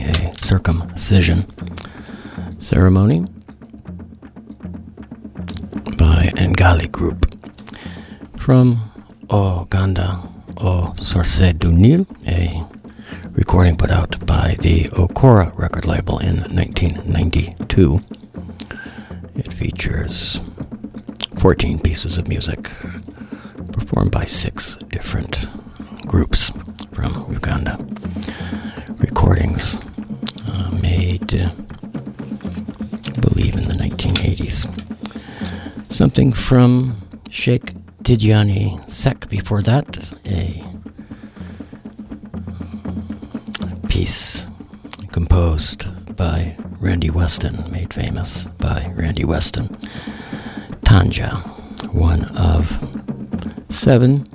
[0.00, 1.44] A circumcision
[2.60, 3.20] ceremony
[5.96, 7.26] by Ngali Group
[8.38, 8.78] from
[9.30, 10.22] Uganda
[10.58, 12.64] Aux Sources du Nil, a
[13.32, 17.98] recording put out by the Ocora record label in 1992.
[19.34, 20.40] It features
[21.38, 22.70] 14 pieces of music
[23.72, 24.77] performed by six
[36.18, 36.96] Something from
[37.28, 40.64] Cheick Tidiane Seck before that, a
[43.86, 44.48] piece
[45.12, 45.86] composed
[46.16, 49.68] by Randy Weston, made famous by Randy Weston.
[50.82, 51.36] Tanjah,
[51.94, 52.80] one of
[53.68, 54.26] seven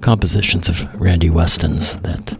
[0.00, 2.34] compositions of Randy Weston's that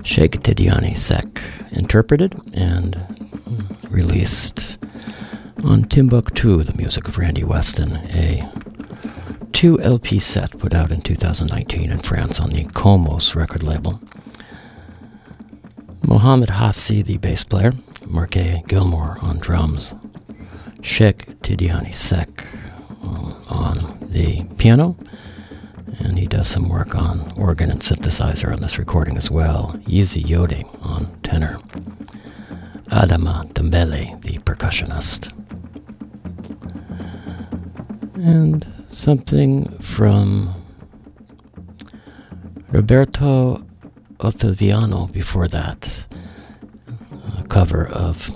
[0.00, 1.42] Cheick Tidiane Seck
[1.72, 2.98] interpreted and
[3.90, 4.67] released
[5.78, 8.42] on Timbuktu, the music of Randy Weston, a
[9.52, 14.00] two LP set put out in 2019 in France on the Komos record label.
[16.04, 17.72] Mohammed Hafsi, the bass player,
[18.04, 19.94] Marque Gilmore on drums,
[20.80, 22.44] Cheick Tidiane Seck
[23.04, 24.96] uh, on the piano,
[26.00, 29.80] and he does some work on organ and synthesizer on this recording as well.
[29.86, 31.56] Yizi Yode on tenor.
[32.88, 35.37] Adama Dembele, the percussionist.
[38.98, 40.52] Something from
[42.72, 43.64] Roberto
[44.18, 46.04] Ottaviano before that,
[47.38, 48.28] a cover of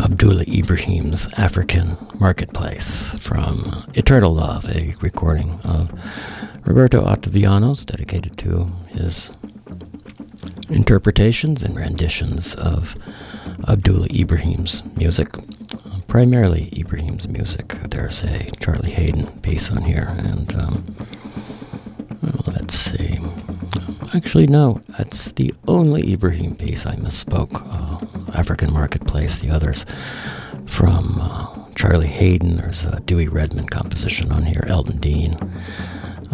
[0.00, 5.92] Abdullah Ibrahim's African Marketplace from Eternal Love, a recording of
[6.66, 9.30] Roberto Ottaviano's dedicated to his
[10.68, 12.96] interpretations and renditions of
[13.68, 15.28] Abdullah Ibrahim's music
[16.08, 17.77] primarily Ibrahim's music.
[17.98, 20.96] There's a Charlie Haden piece on here, and um,
[22.22, 23.18] well, let's see.
[24.14, 26.86] Actually, no, that's the only Ibrahim piece.
[26.86, 27.60] I misspoke.
[27.60, 28.06] Uh,
[28.38, 29.84] African Marketplace, the others
[30.64, 32.58] from uh, Charlie Haden.
[32.58, 35.36] There's a Dewey Redman composition on here, Elton Dean.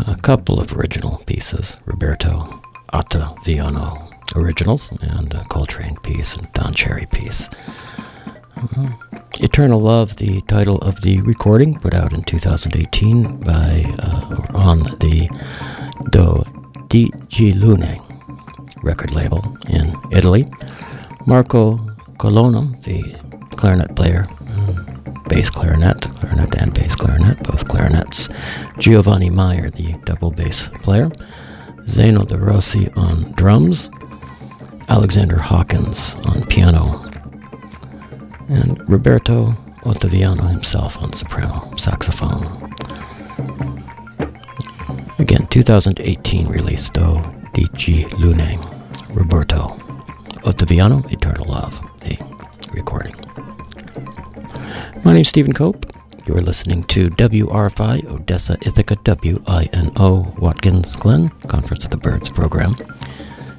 [0.07, 2.61] A couple of original pieces, Roberto
[2.93, 7.49] Ottaviano originals, and a Coltrane piece and Don Cherry piece.
[8.55, 9.14] Mm-hmm.
[9.41, 15.29] Eternal Love, the title of the recording, put out in 2018 by uh, on the
[16.11, 16.45] Do
[16.89, 18.01] Di Lune
[18.83, 20.47] record label in Italy.
[21.27, 21.79] Marco
[22.19, 23.03] Colonna, the
[23.57, 28.29] clarinet player, mm, bass clarinet, clarinet and bass clarinet, both clarinets.
[28.79, 31.11] Giovanni Maier, the double bass player.
[31.87, 33.91] Zeno De Rossi on drums.
[34.89, 37.11] Alexander Hawkins on piano
[38.49, 42.73] and Roberto Ottaviano himself on soprano saxophone.
[45.19, 47.21] Again, 2018 release Do
[47.53, 48.59] Dici Lune,
[49.11, 49.69] Roberto
[50.45, 52.17] Ottaviano, Eternal Love, the
[52.73, 53.15] recording.
[55.05, 55.87] My name's Stephen Cope.
[56.27, 62.77] You're listening to WRFI Odessa Ithaca WINO Watkins Glen, Conference of the Birds program.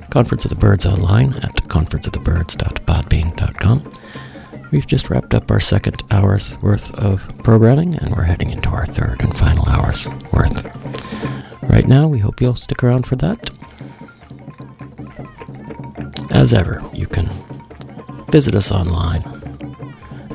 [0.09, 3.93] Conference of the Birds online at conferenceofthebirds.podbean.com.
[4.75, 8.85] We've just wrapped up our second hour's worth of programming, and we're heading into our
[8.85, 10.65] third and final hour's worth.
[11.63, 13.49] Right now, we hope you'll stick around for that.
[16.31, 17.29] As ever, you can
[18.27, 19.23] visit us online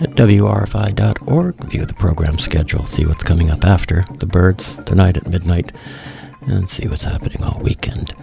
[0.01, 5.27] at wrfi.org, view the program schedule, see what's coming up after the birds tonight at
[5.27, 5.71] midnight,
[6.47, 8.15] and see what's happening all weekend.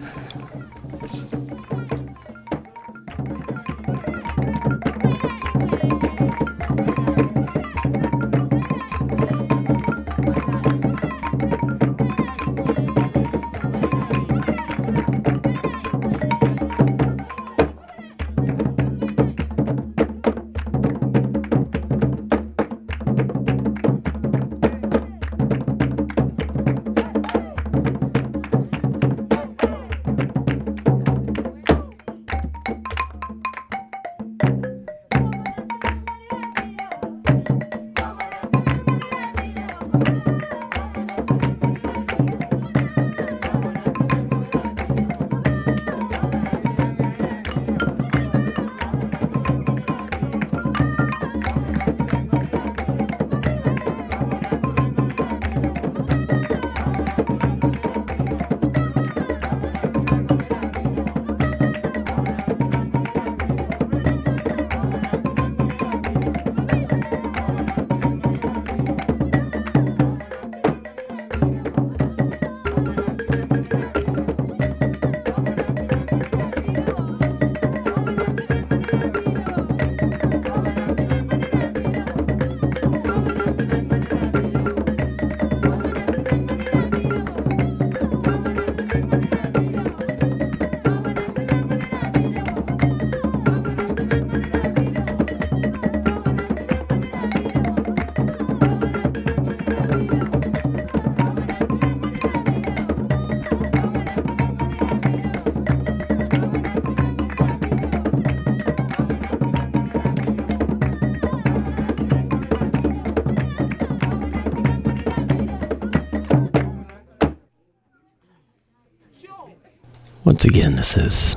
[120.38, 121.34] Once again, this is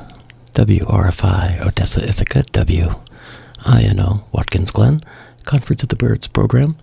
[0.54, 5.02] WRFI Odessa Ithaca, WINO Watkins Glen,
[5.44, 6.76] Conference of the Birds program,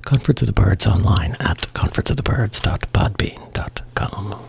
[0.00, 4.42] Conference of the Birds online at conferenceofthebirds.podbean.com.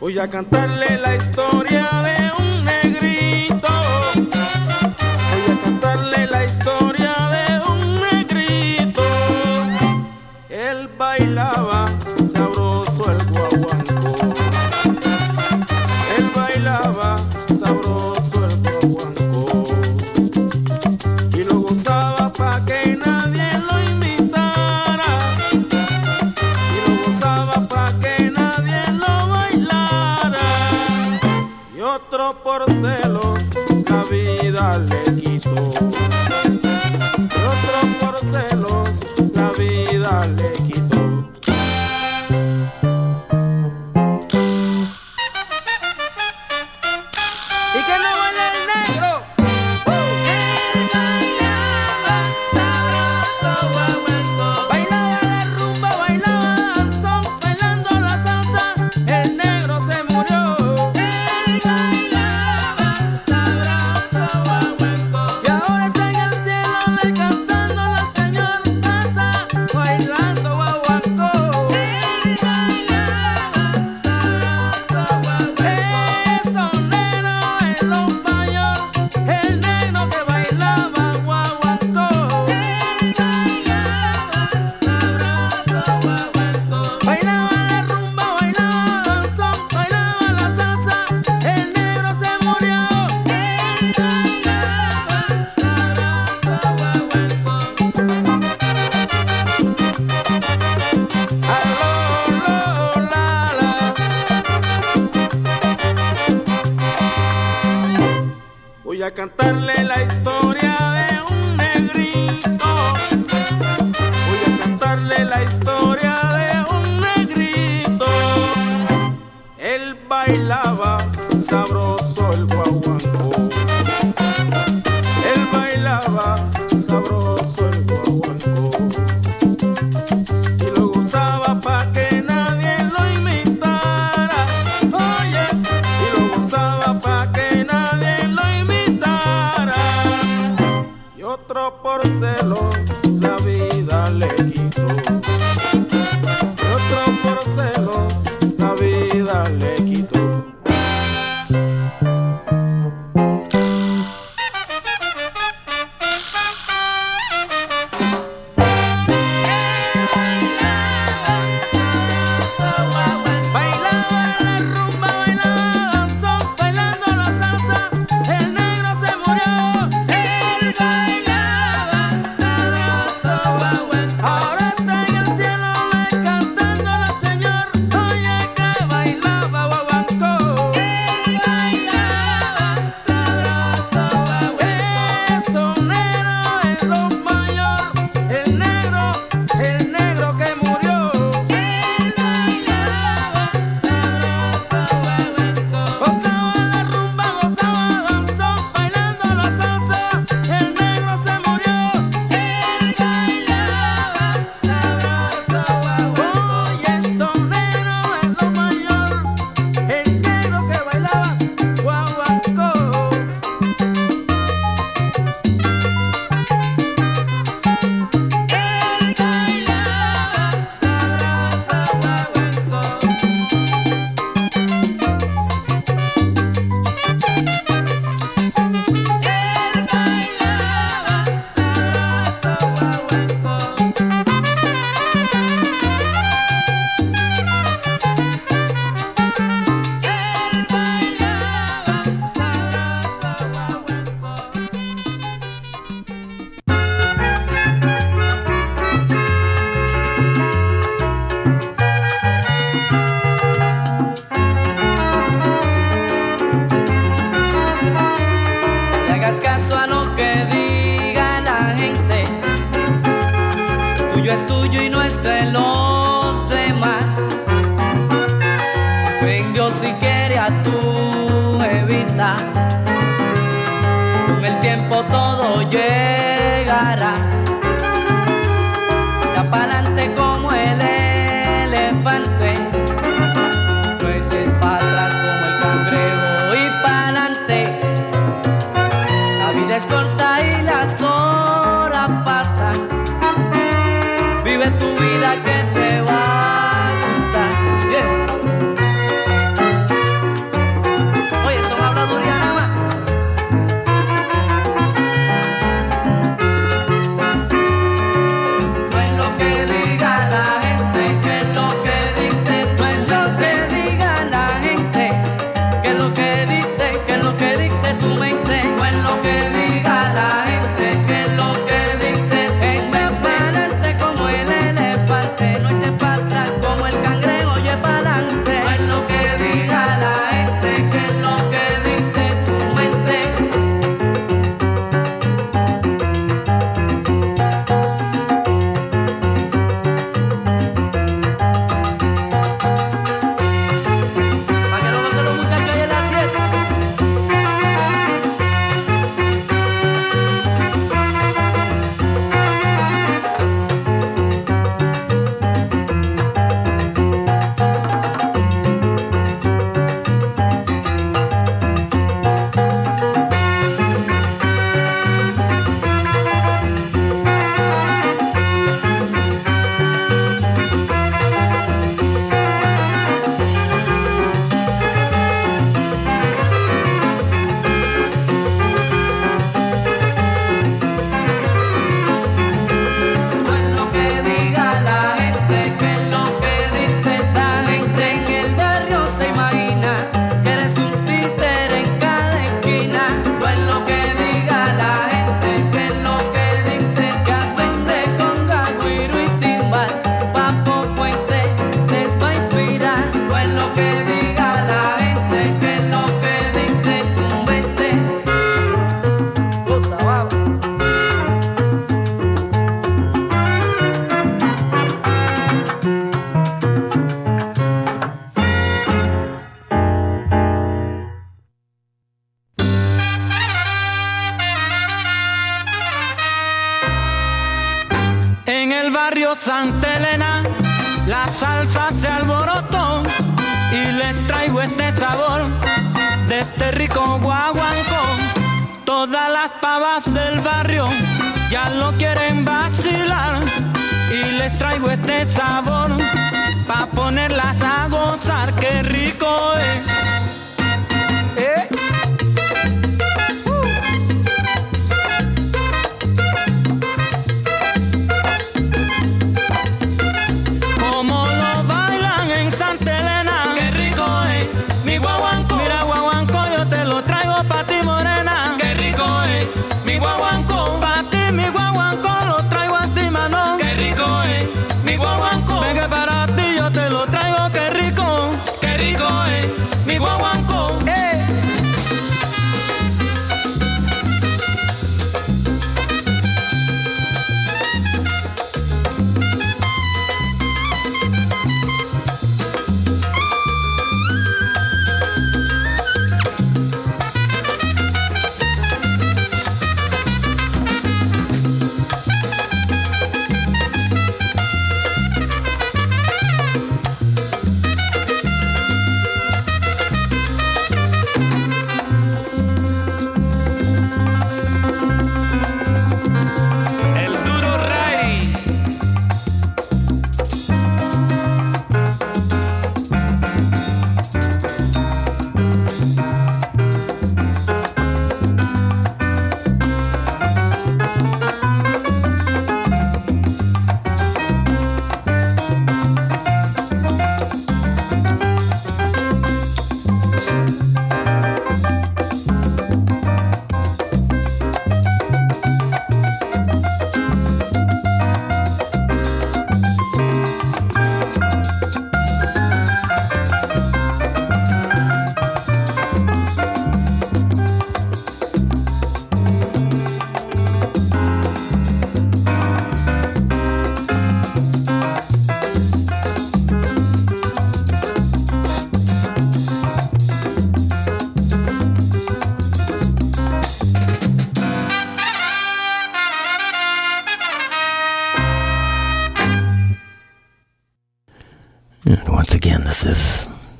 [0.00, 1.65] Voy a cantarle la historia.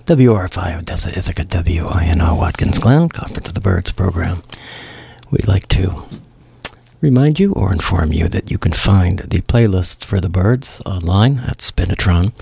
[0.06, 4.44] WRFI Odessa Ithaca WINO Watkins Glen, Conference of the Birds program.
[5.32, 6.04] We'd like to
[7.00, 11.40] remind you or inform you that you can find the playlists for the birds online
[11.40, 12.32] at Spinitron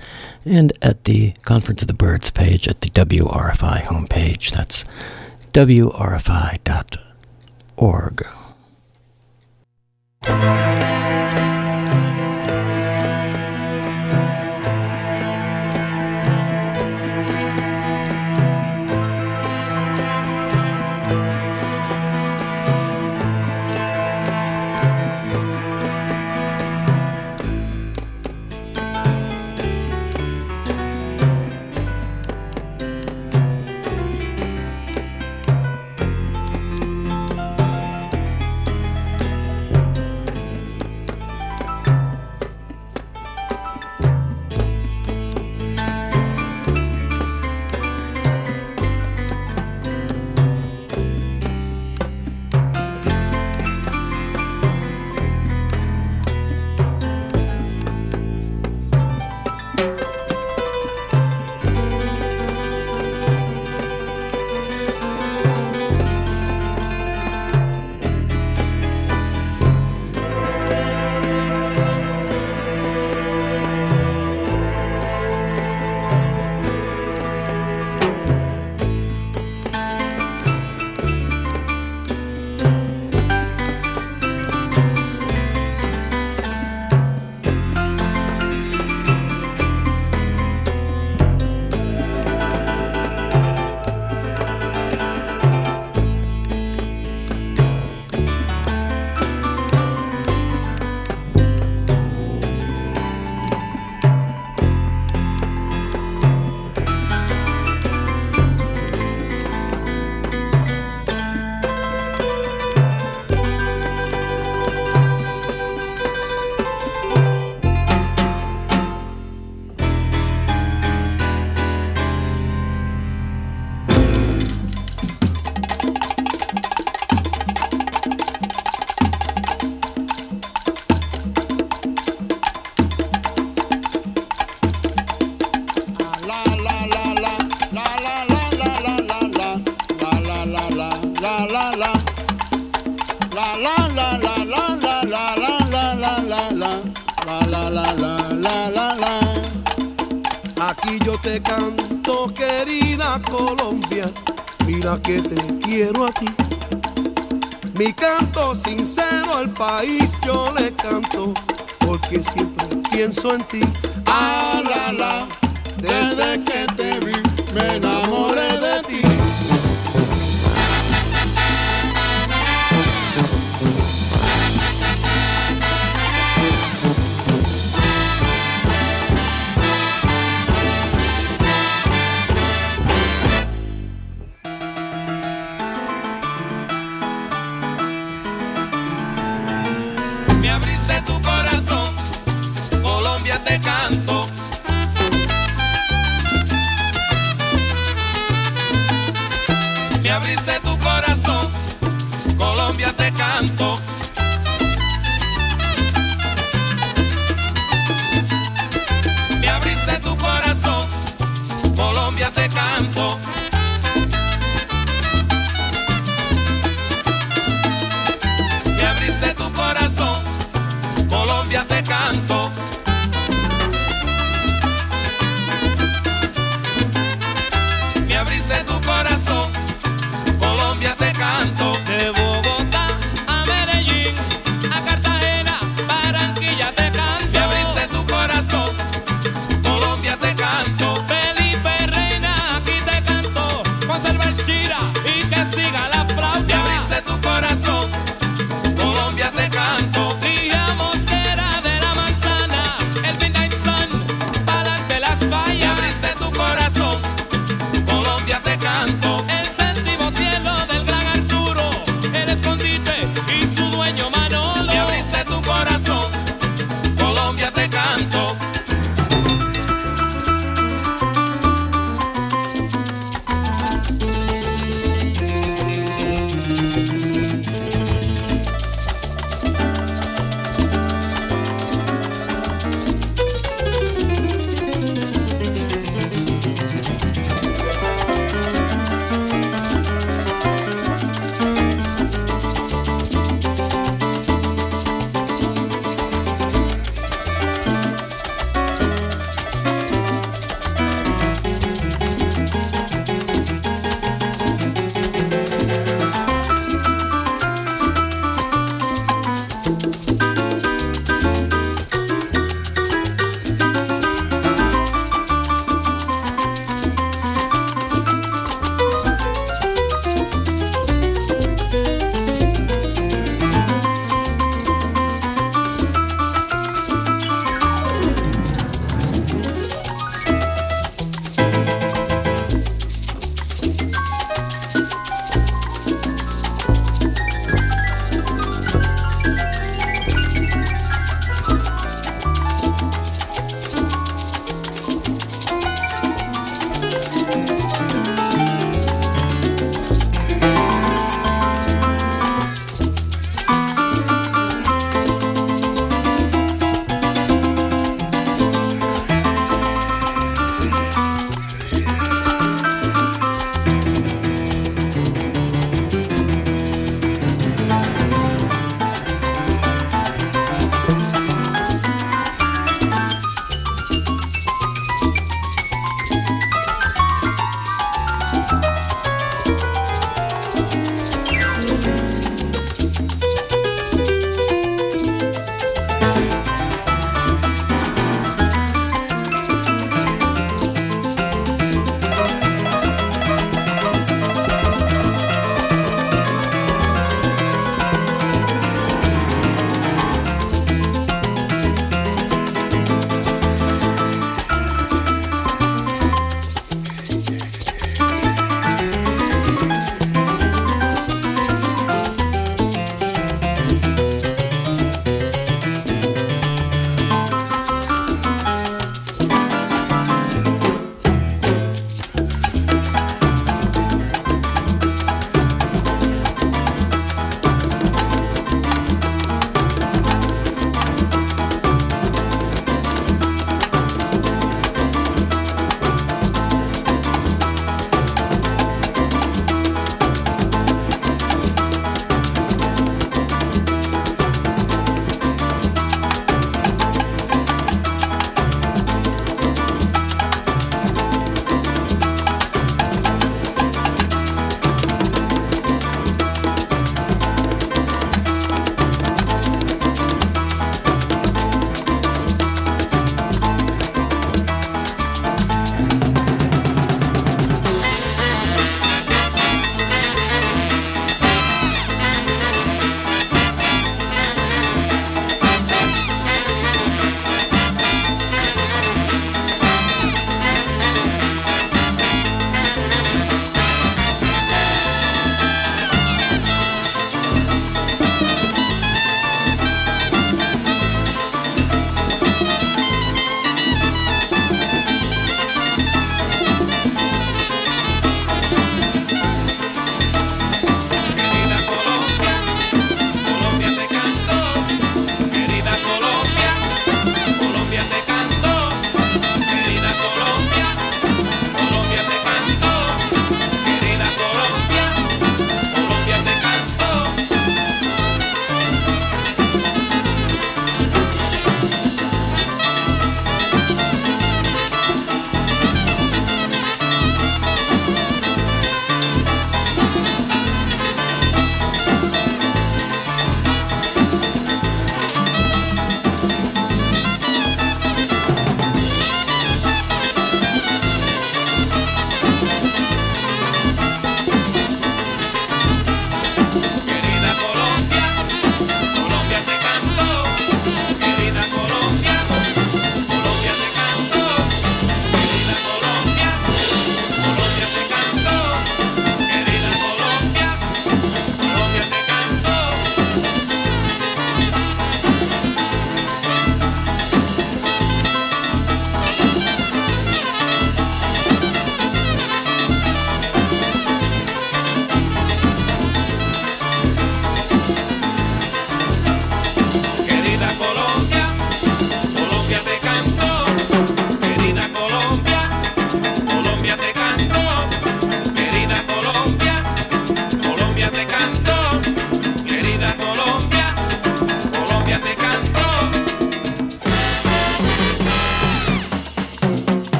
[0.45, 4.51] and at the Conference of the Birds page at the WRFI homepage.
[4.51, 4.85] That's
[5.53, 5.87] WRFI.org.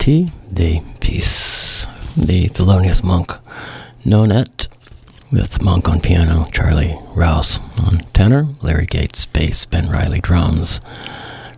[0.00, 0.32] T.
[0.50, 1.86] de Peace.
[2.16, 3.32] The Thelonious Monk
[4.02, 4.66] Nonet
[5.30, 10.80] with Monk on piano, Charlie Rouse on tenor, Larry Gales bass, Ben Riley drums,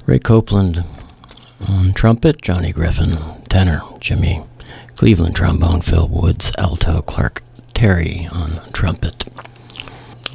[0.06, 0.84] Ray Copeland
[1.68, 3.16] on trumpet, Johnny Griffin
[3.48, 4.42] tenor, Jimmy
[4.96, 9.24] Cleveland trombone, Phil Woods alto, Clark Terry on trumpet.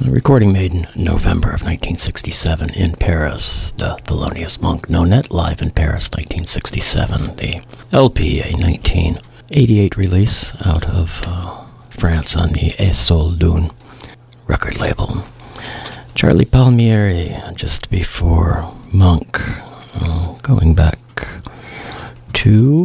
[0.06, 3.72] A recording made in November of 1967 in Paris.
[3.72, 7.36] The Thelonious Monk Nonet live in Paris, 1967.
[7.36, 7.62] The
[7.92, 13.74] LP, a 1988 release out of uh, France on the Esoldun
[14.46, 15.24] record label.
[16.14, 19.40] Charlie Palmieri, just before Monk,
[19.94, 20.98] uh, going back
[22.34, 22.84] to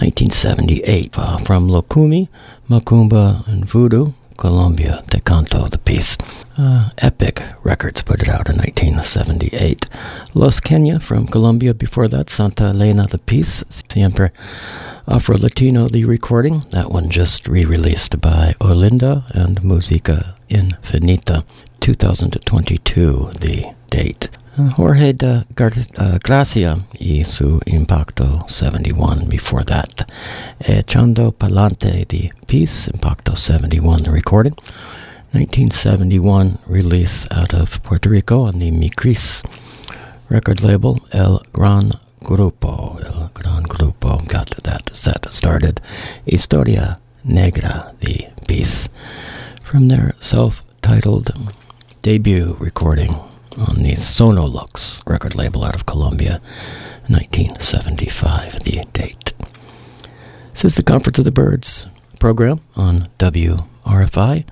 [0.00, 2.28] 1978 uh, from Lokumi,
[2.68, 4.12] Makumba, and Voodoo.
[4.42, 6.18] Colombia, De Canto, the piece.
[6.58, 9.86] Uh, Epic Records put it out in 1978.
[10.34, 13.62] Los Kenya from Colombia, before that, Santa Elena, the piece.
[13.70, 14.32] Siempre
[15.06, 16.64] Afro Latino, the recording.
[16.70, 21.44] That one just re released by Olindo and Musica Infinita.
[21.78, 24.28] 2022, the date.
[24.54, 30.06] Jorge de uh, Gracia y su Impacto 71 before that.
[30.60, 34.54] Echando Palante, the piece, Impacto 71, the recording.
[35.32, 39.42] 1971 release out of Puerto Rico on the Micris
[40.28, 43.02] record label, El Gran Grupo.
[43.02, 45.80] El Gran Grupo got that set started.
[46.26, 48.90] Historia Negra, the piece,
[49.62, 51.32] from their self titled
[52.02, 56.40] debut recording on the Sonolux record label out of Colombia,
[57.08, 59.32] 1975, the date.
[60.52, 61.86] This is the Conference of the Birds
[62.18, 64.44] program on WRFI,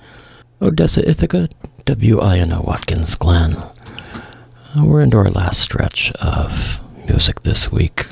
[0.61, 1.49] Odessa, Ithaca,
[1.87, 3.55] WINO Watkins Glen.
[3.55, 8.07] Uh, we're into our last stretch of music this week.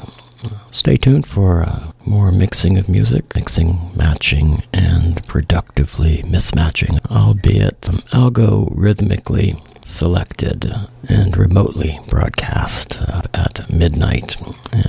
[0.70, 7.99] Stay tuned for uh, more mixing of music, mixing, matching, and productively mismatching, albeit um,
[8.12, 10.70] algorithmically selected
[11.08, 14.36] and remotely broadcast uh, at midnight.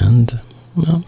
[0.01, 0.39] And,
[0.75, 1.05] well,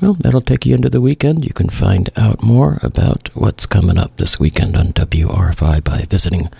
[0.00, 1.44] well, that'll take you into the weekend.
[1.44, 6.50] You can find out more about what's coming up this weekend on WRFI by visiting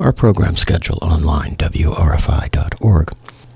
[0.00, 3.12] our program schedule online, wrfi.org.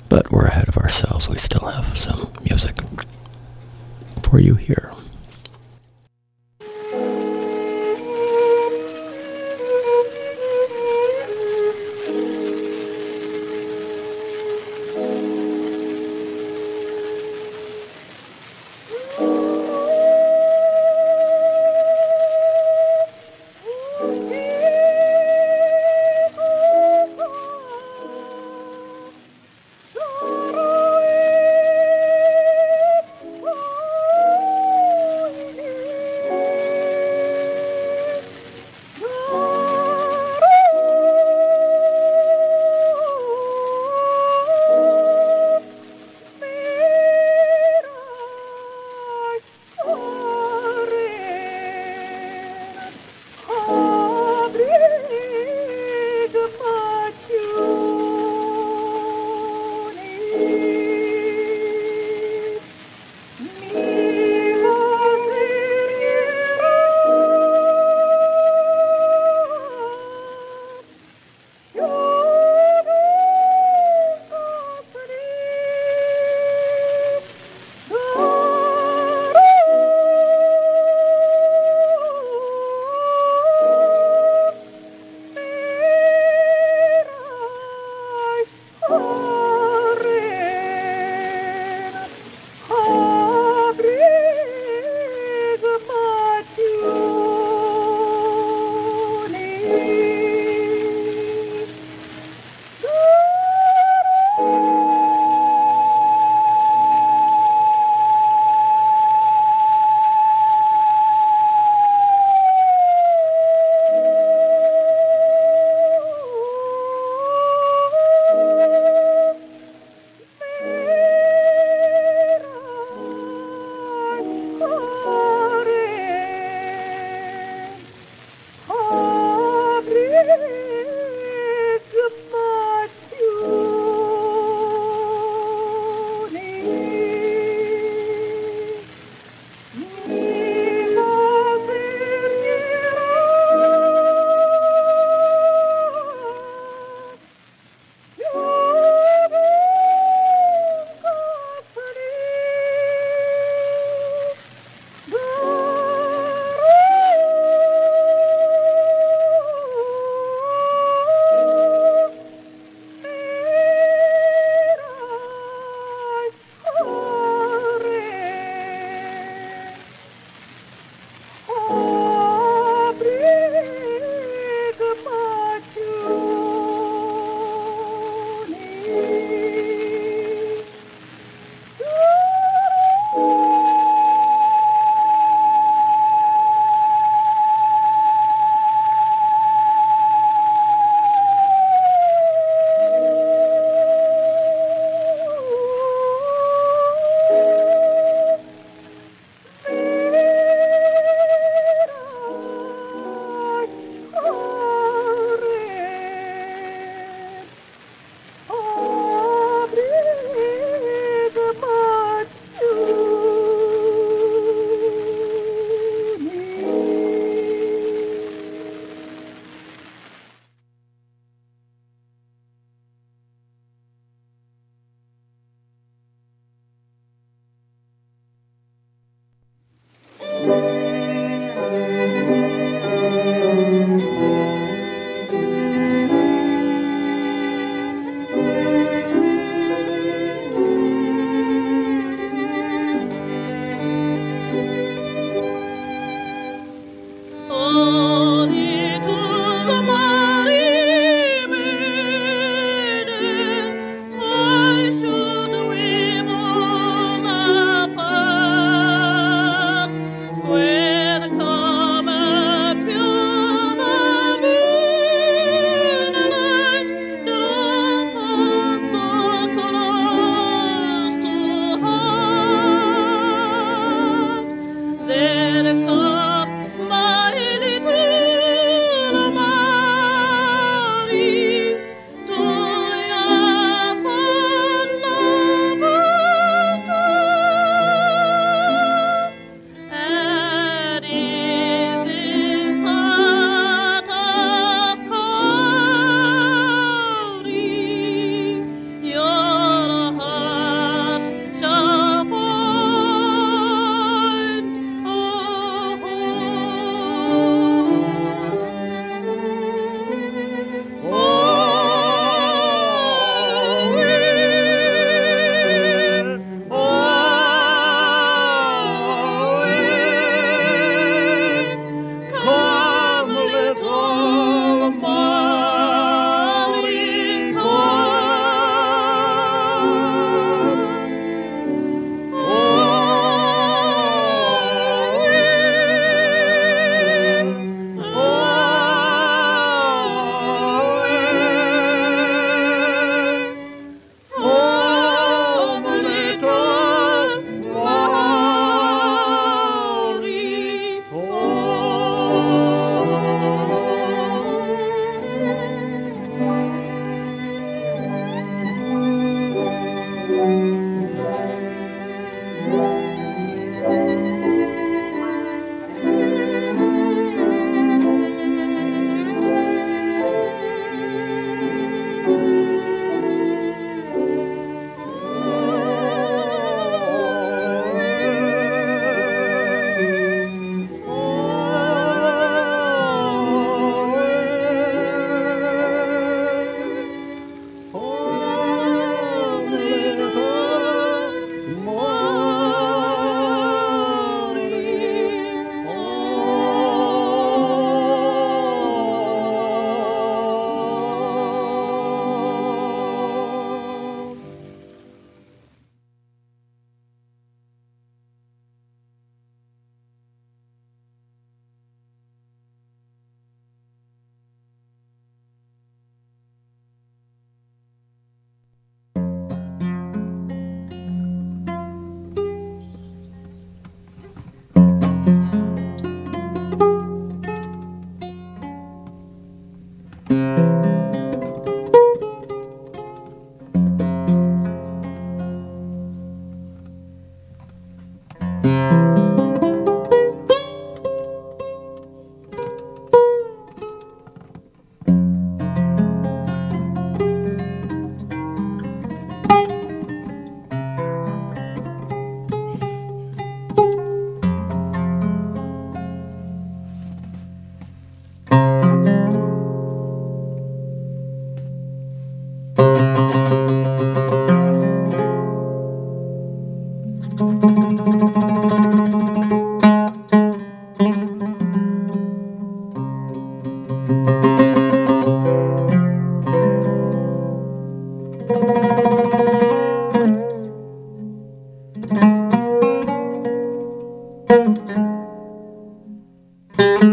[0.08, 1.28] But we're ahead of ourselves.
[1.28, 2.78] We still have some music
[4.22, 4.92] for you here.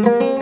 [0.02, 0.39] Shama,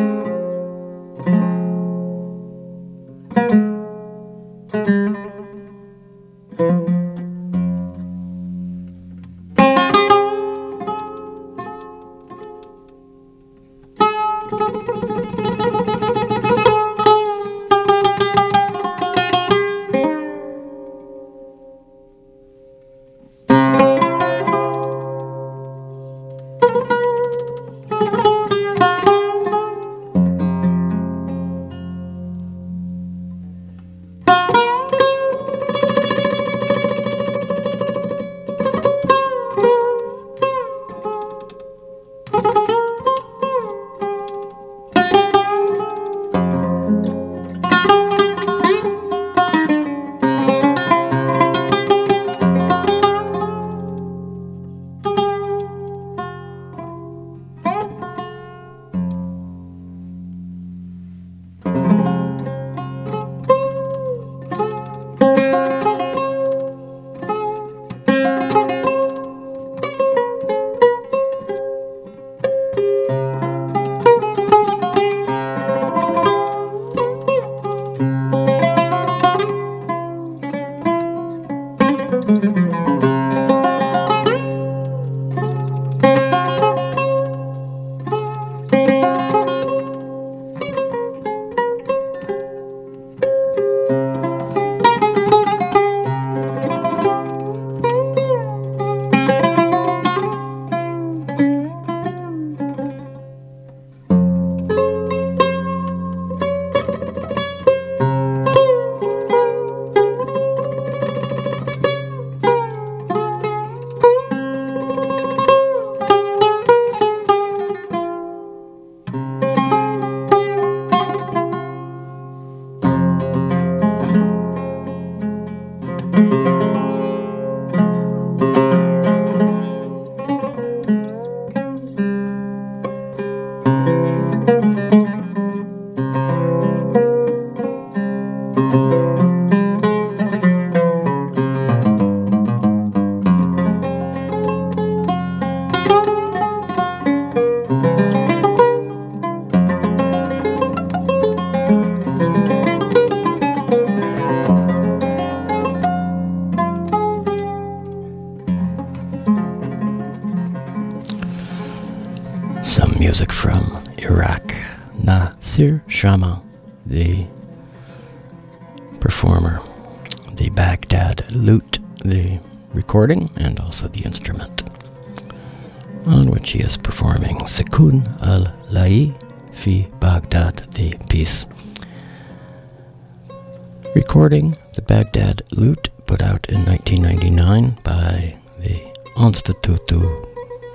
[184.29, 188.77] Recording the Baghdad lute put out in 1999 by the
[189.19, 190.23] Institut du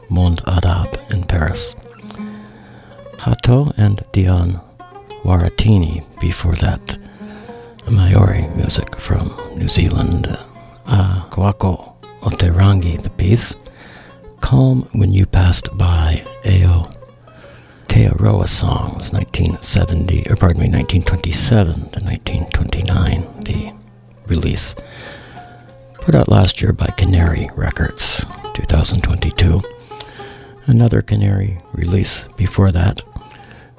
[0.09, 1.75] Monde Arabe in Paris.
[3.19, 4.59] Hato and Deane
[5.23, 6.98] Waretini before that.
[7.91, 10.25] Maori music from New Zealand.
[10.88, 13.53] Uh, Kawako Oterangi, the piece.
[14.41, 16.91] Calm When You Passed By, Ao
[17.93, 23.12] Tearoa Songs, 1970, or pardon me, 1927 to 1929, the
[24.53, 24.75] release.
[25.95, 28.23] Put out last year by Canary Records,
[28.53, 29.61] 2022.
[30.67, 33.01] Another Canary release before that,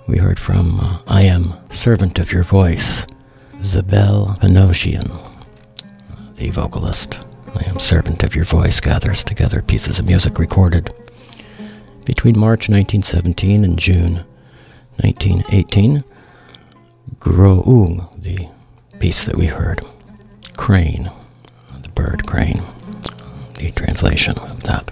[0.08, 3.06] we heard from uh, I Am Servant of Your Voice,
[3.62, 5.08] Zabel Panosian,
[6.38, 7.20] the vocalist.
[7.54, 10.92] I Am Servant of Your Voice gathers together pieces of music recorded
[12.04, 14.24] between March 1917 and June
[15.02, 16.02] 1918.
[17.20, 18.48] Groung, the
[18.98, 19.80] piece that we heard,
[20.56, 21.10] Crane,
[21.82, 22.62] the bird crane,
[23.58, 24.90] the translation of that,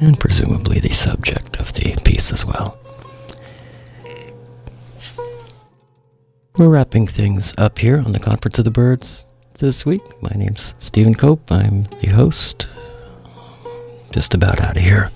[0.00, 2.78] and presumably the subject of the piece as well.
[6.56, 9.24] We're wrapping things up here on the Conference of the Birds
[9.58, 10.02] this week.
[10.22, 11.50] My name's Stephen Cope.
[11.50, 12.68] I'm the host.
[14.12, 15.10] Just about out of here.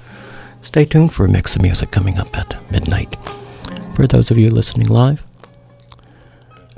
[0.63, 3.17] Stay tuned for a mix of music coming up at midnight.
[3.95, 5.23] For those of you listening live,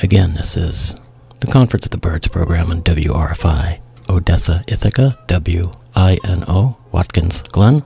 [0.01, 0.95] again, this is
[1.41, 7.83] the Conference of the Birds program on WRFI, Odessa, Ithaca, W-I-N-O, Watkins Glen,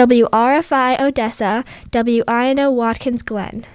[0.00, 1.62] WRFI Odessa,
[1.92, 3.66] WINO Watkins Glen.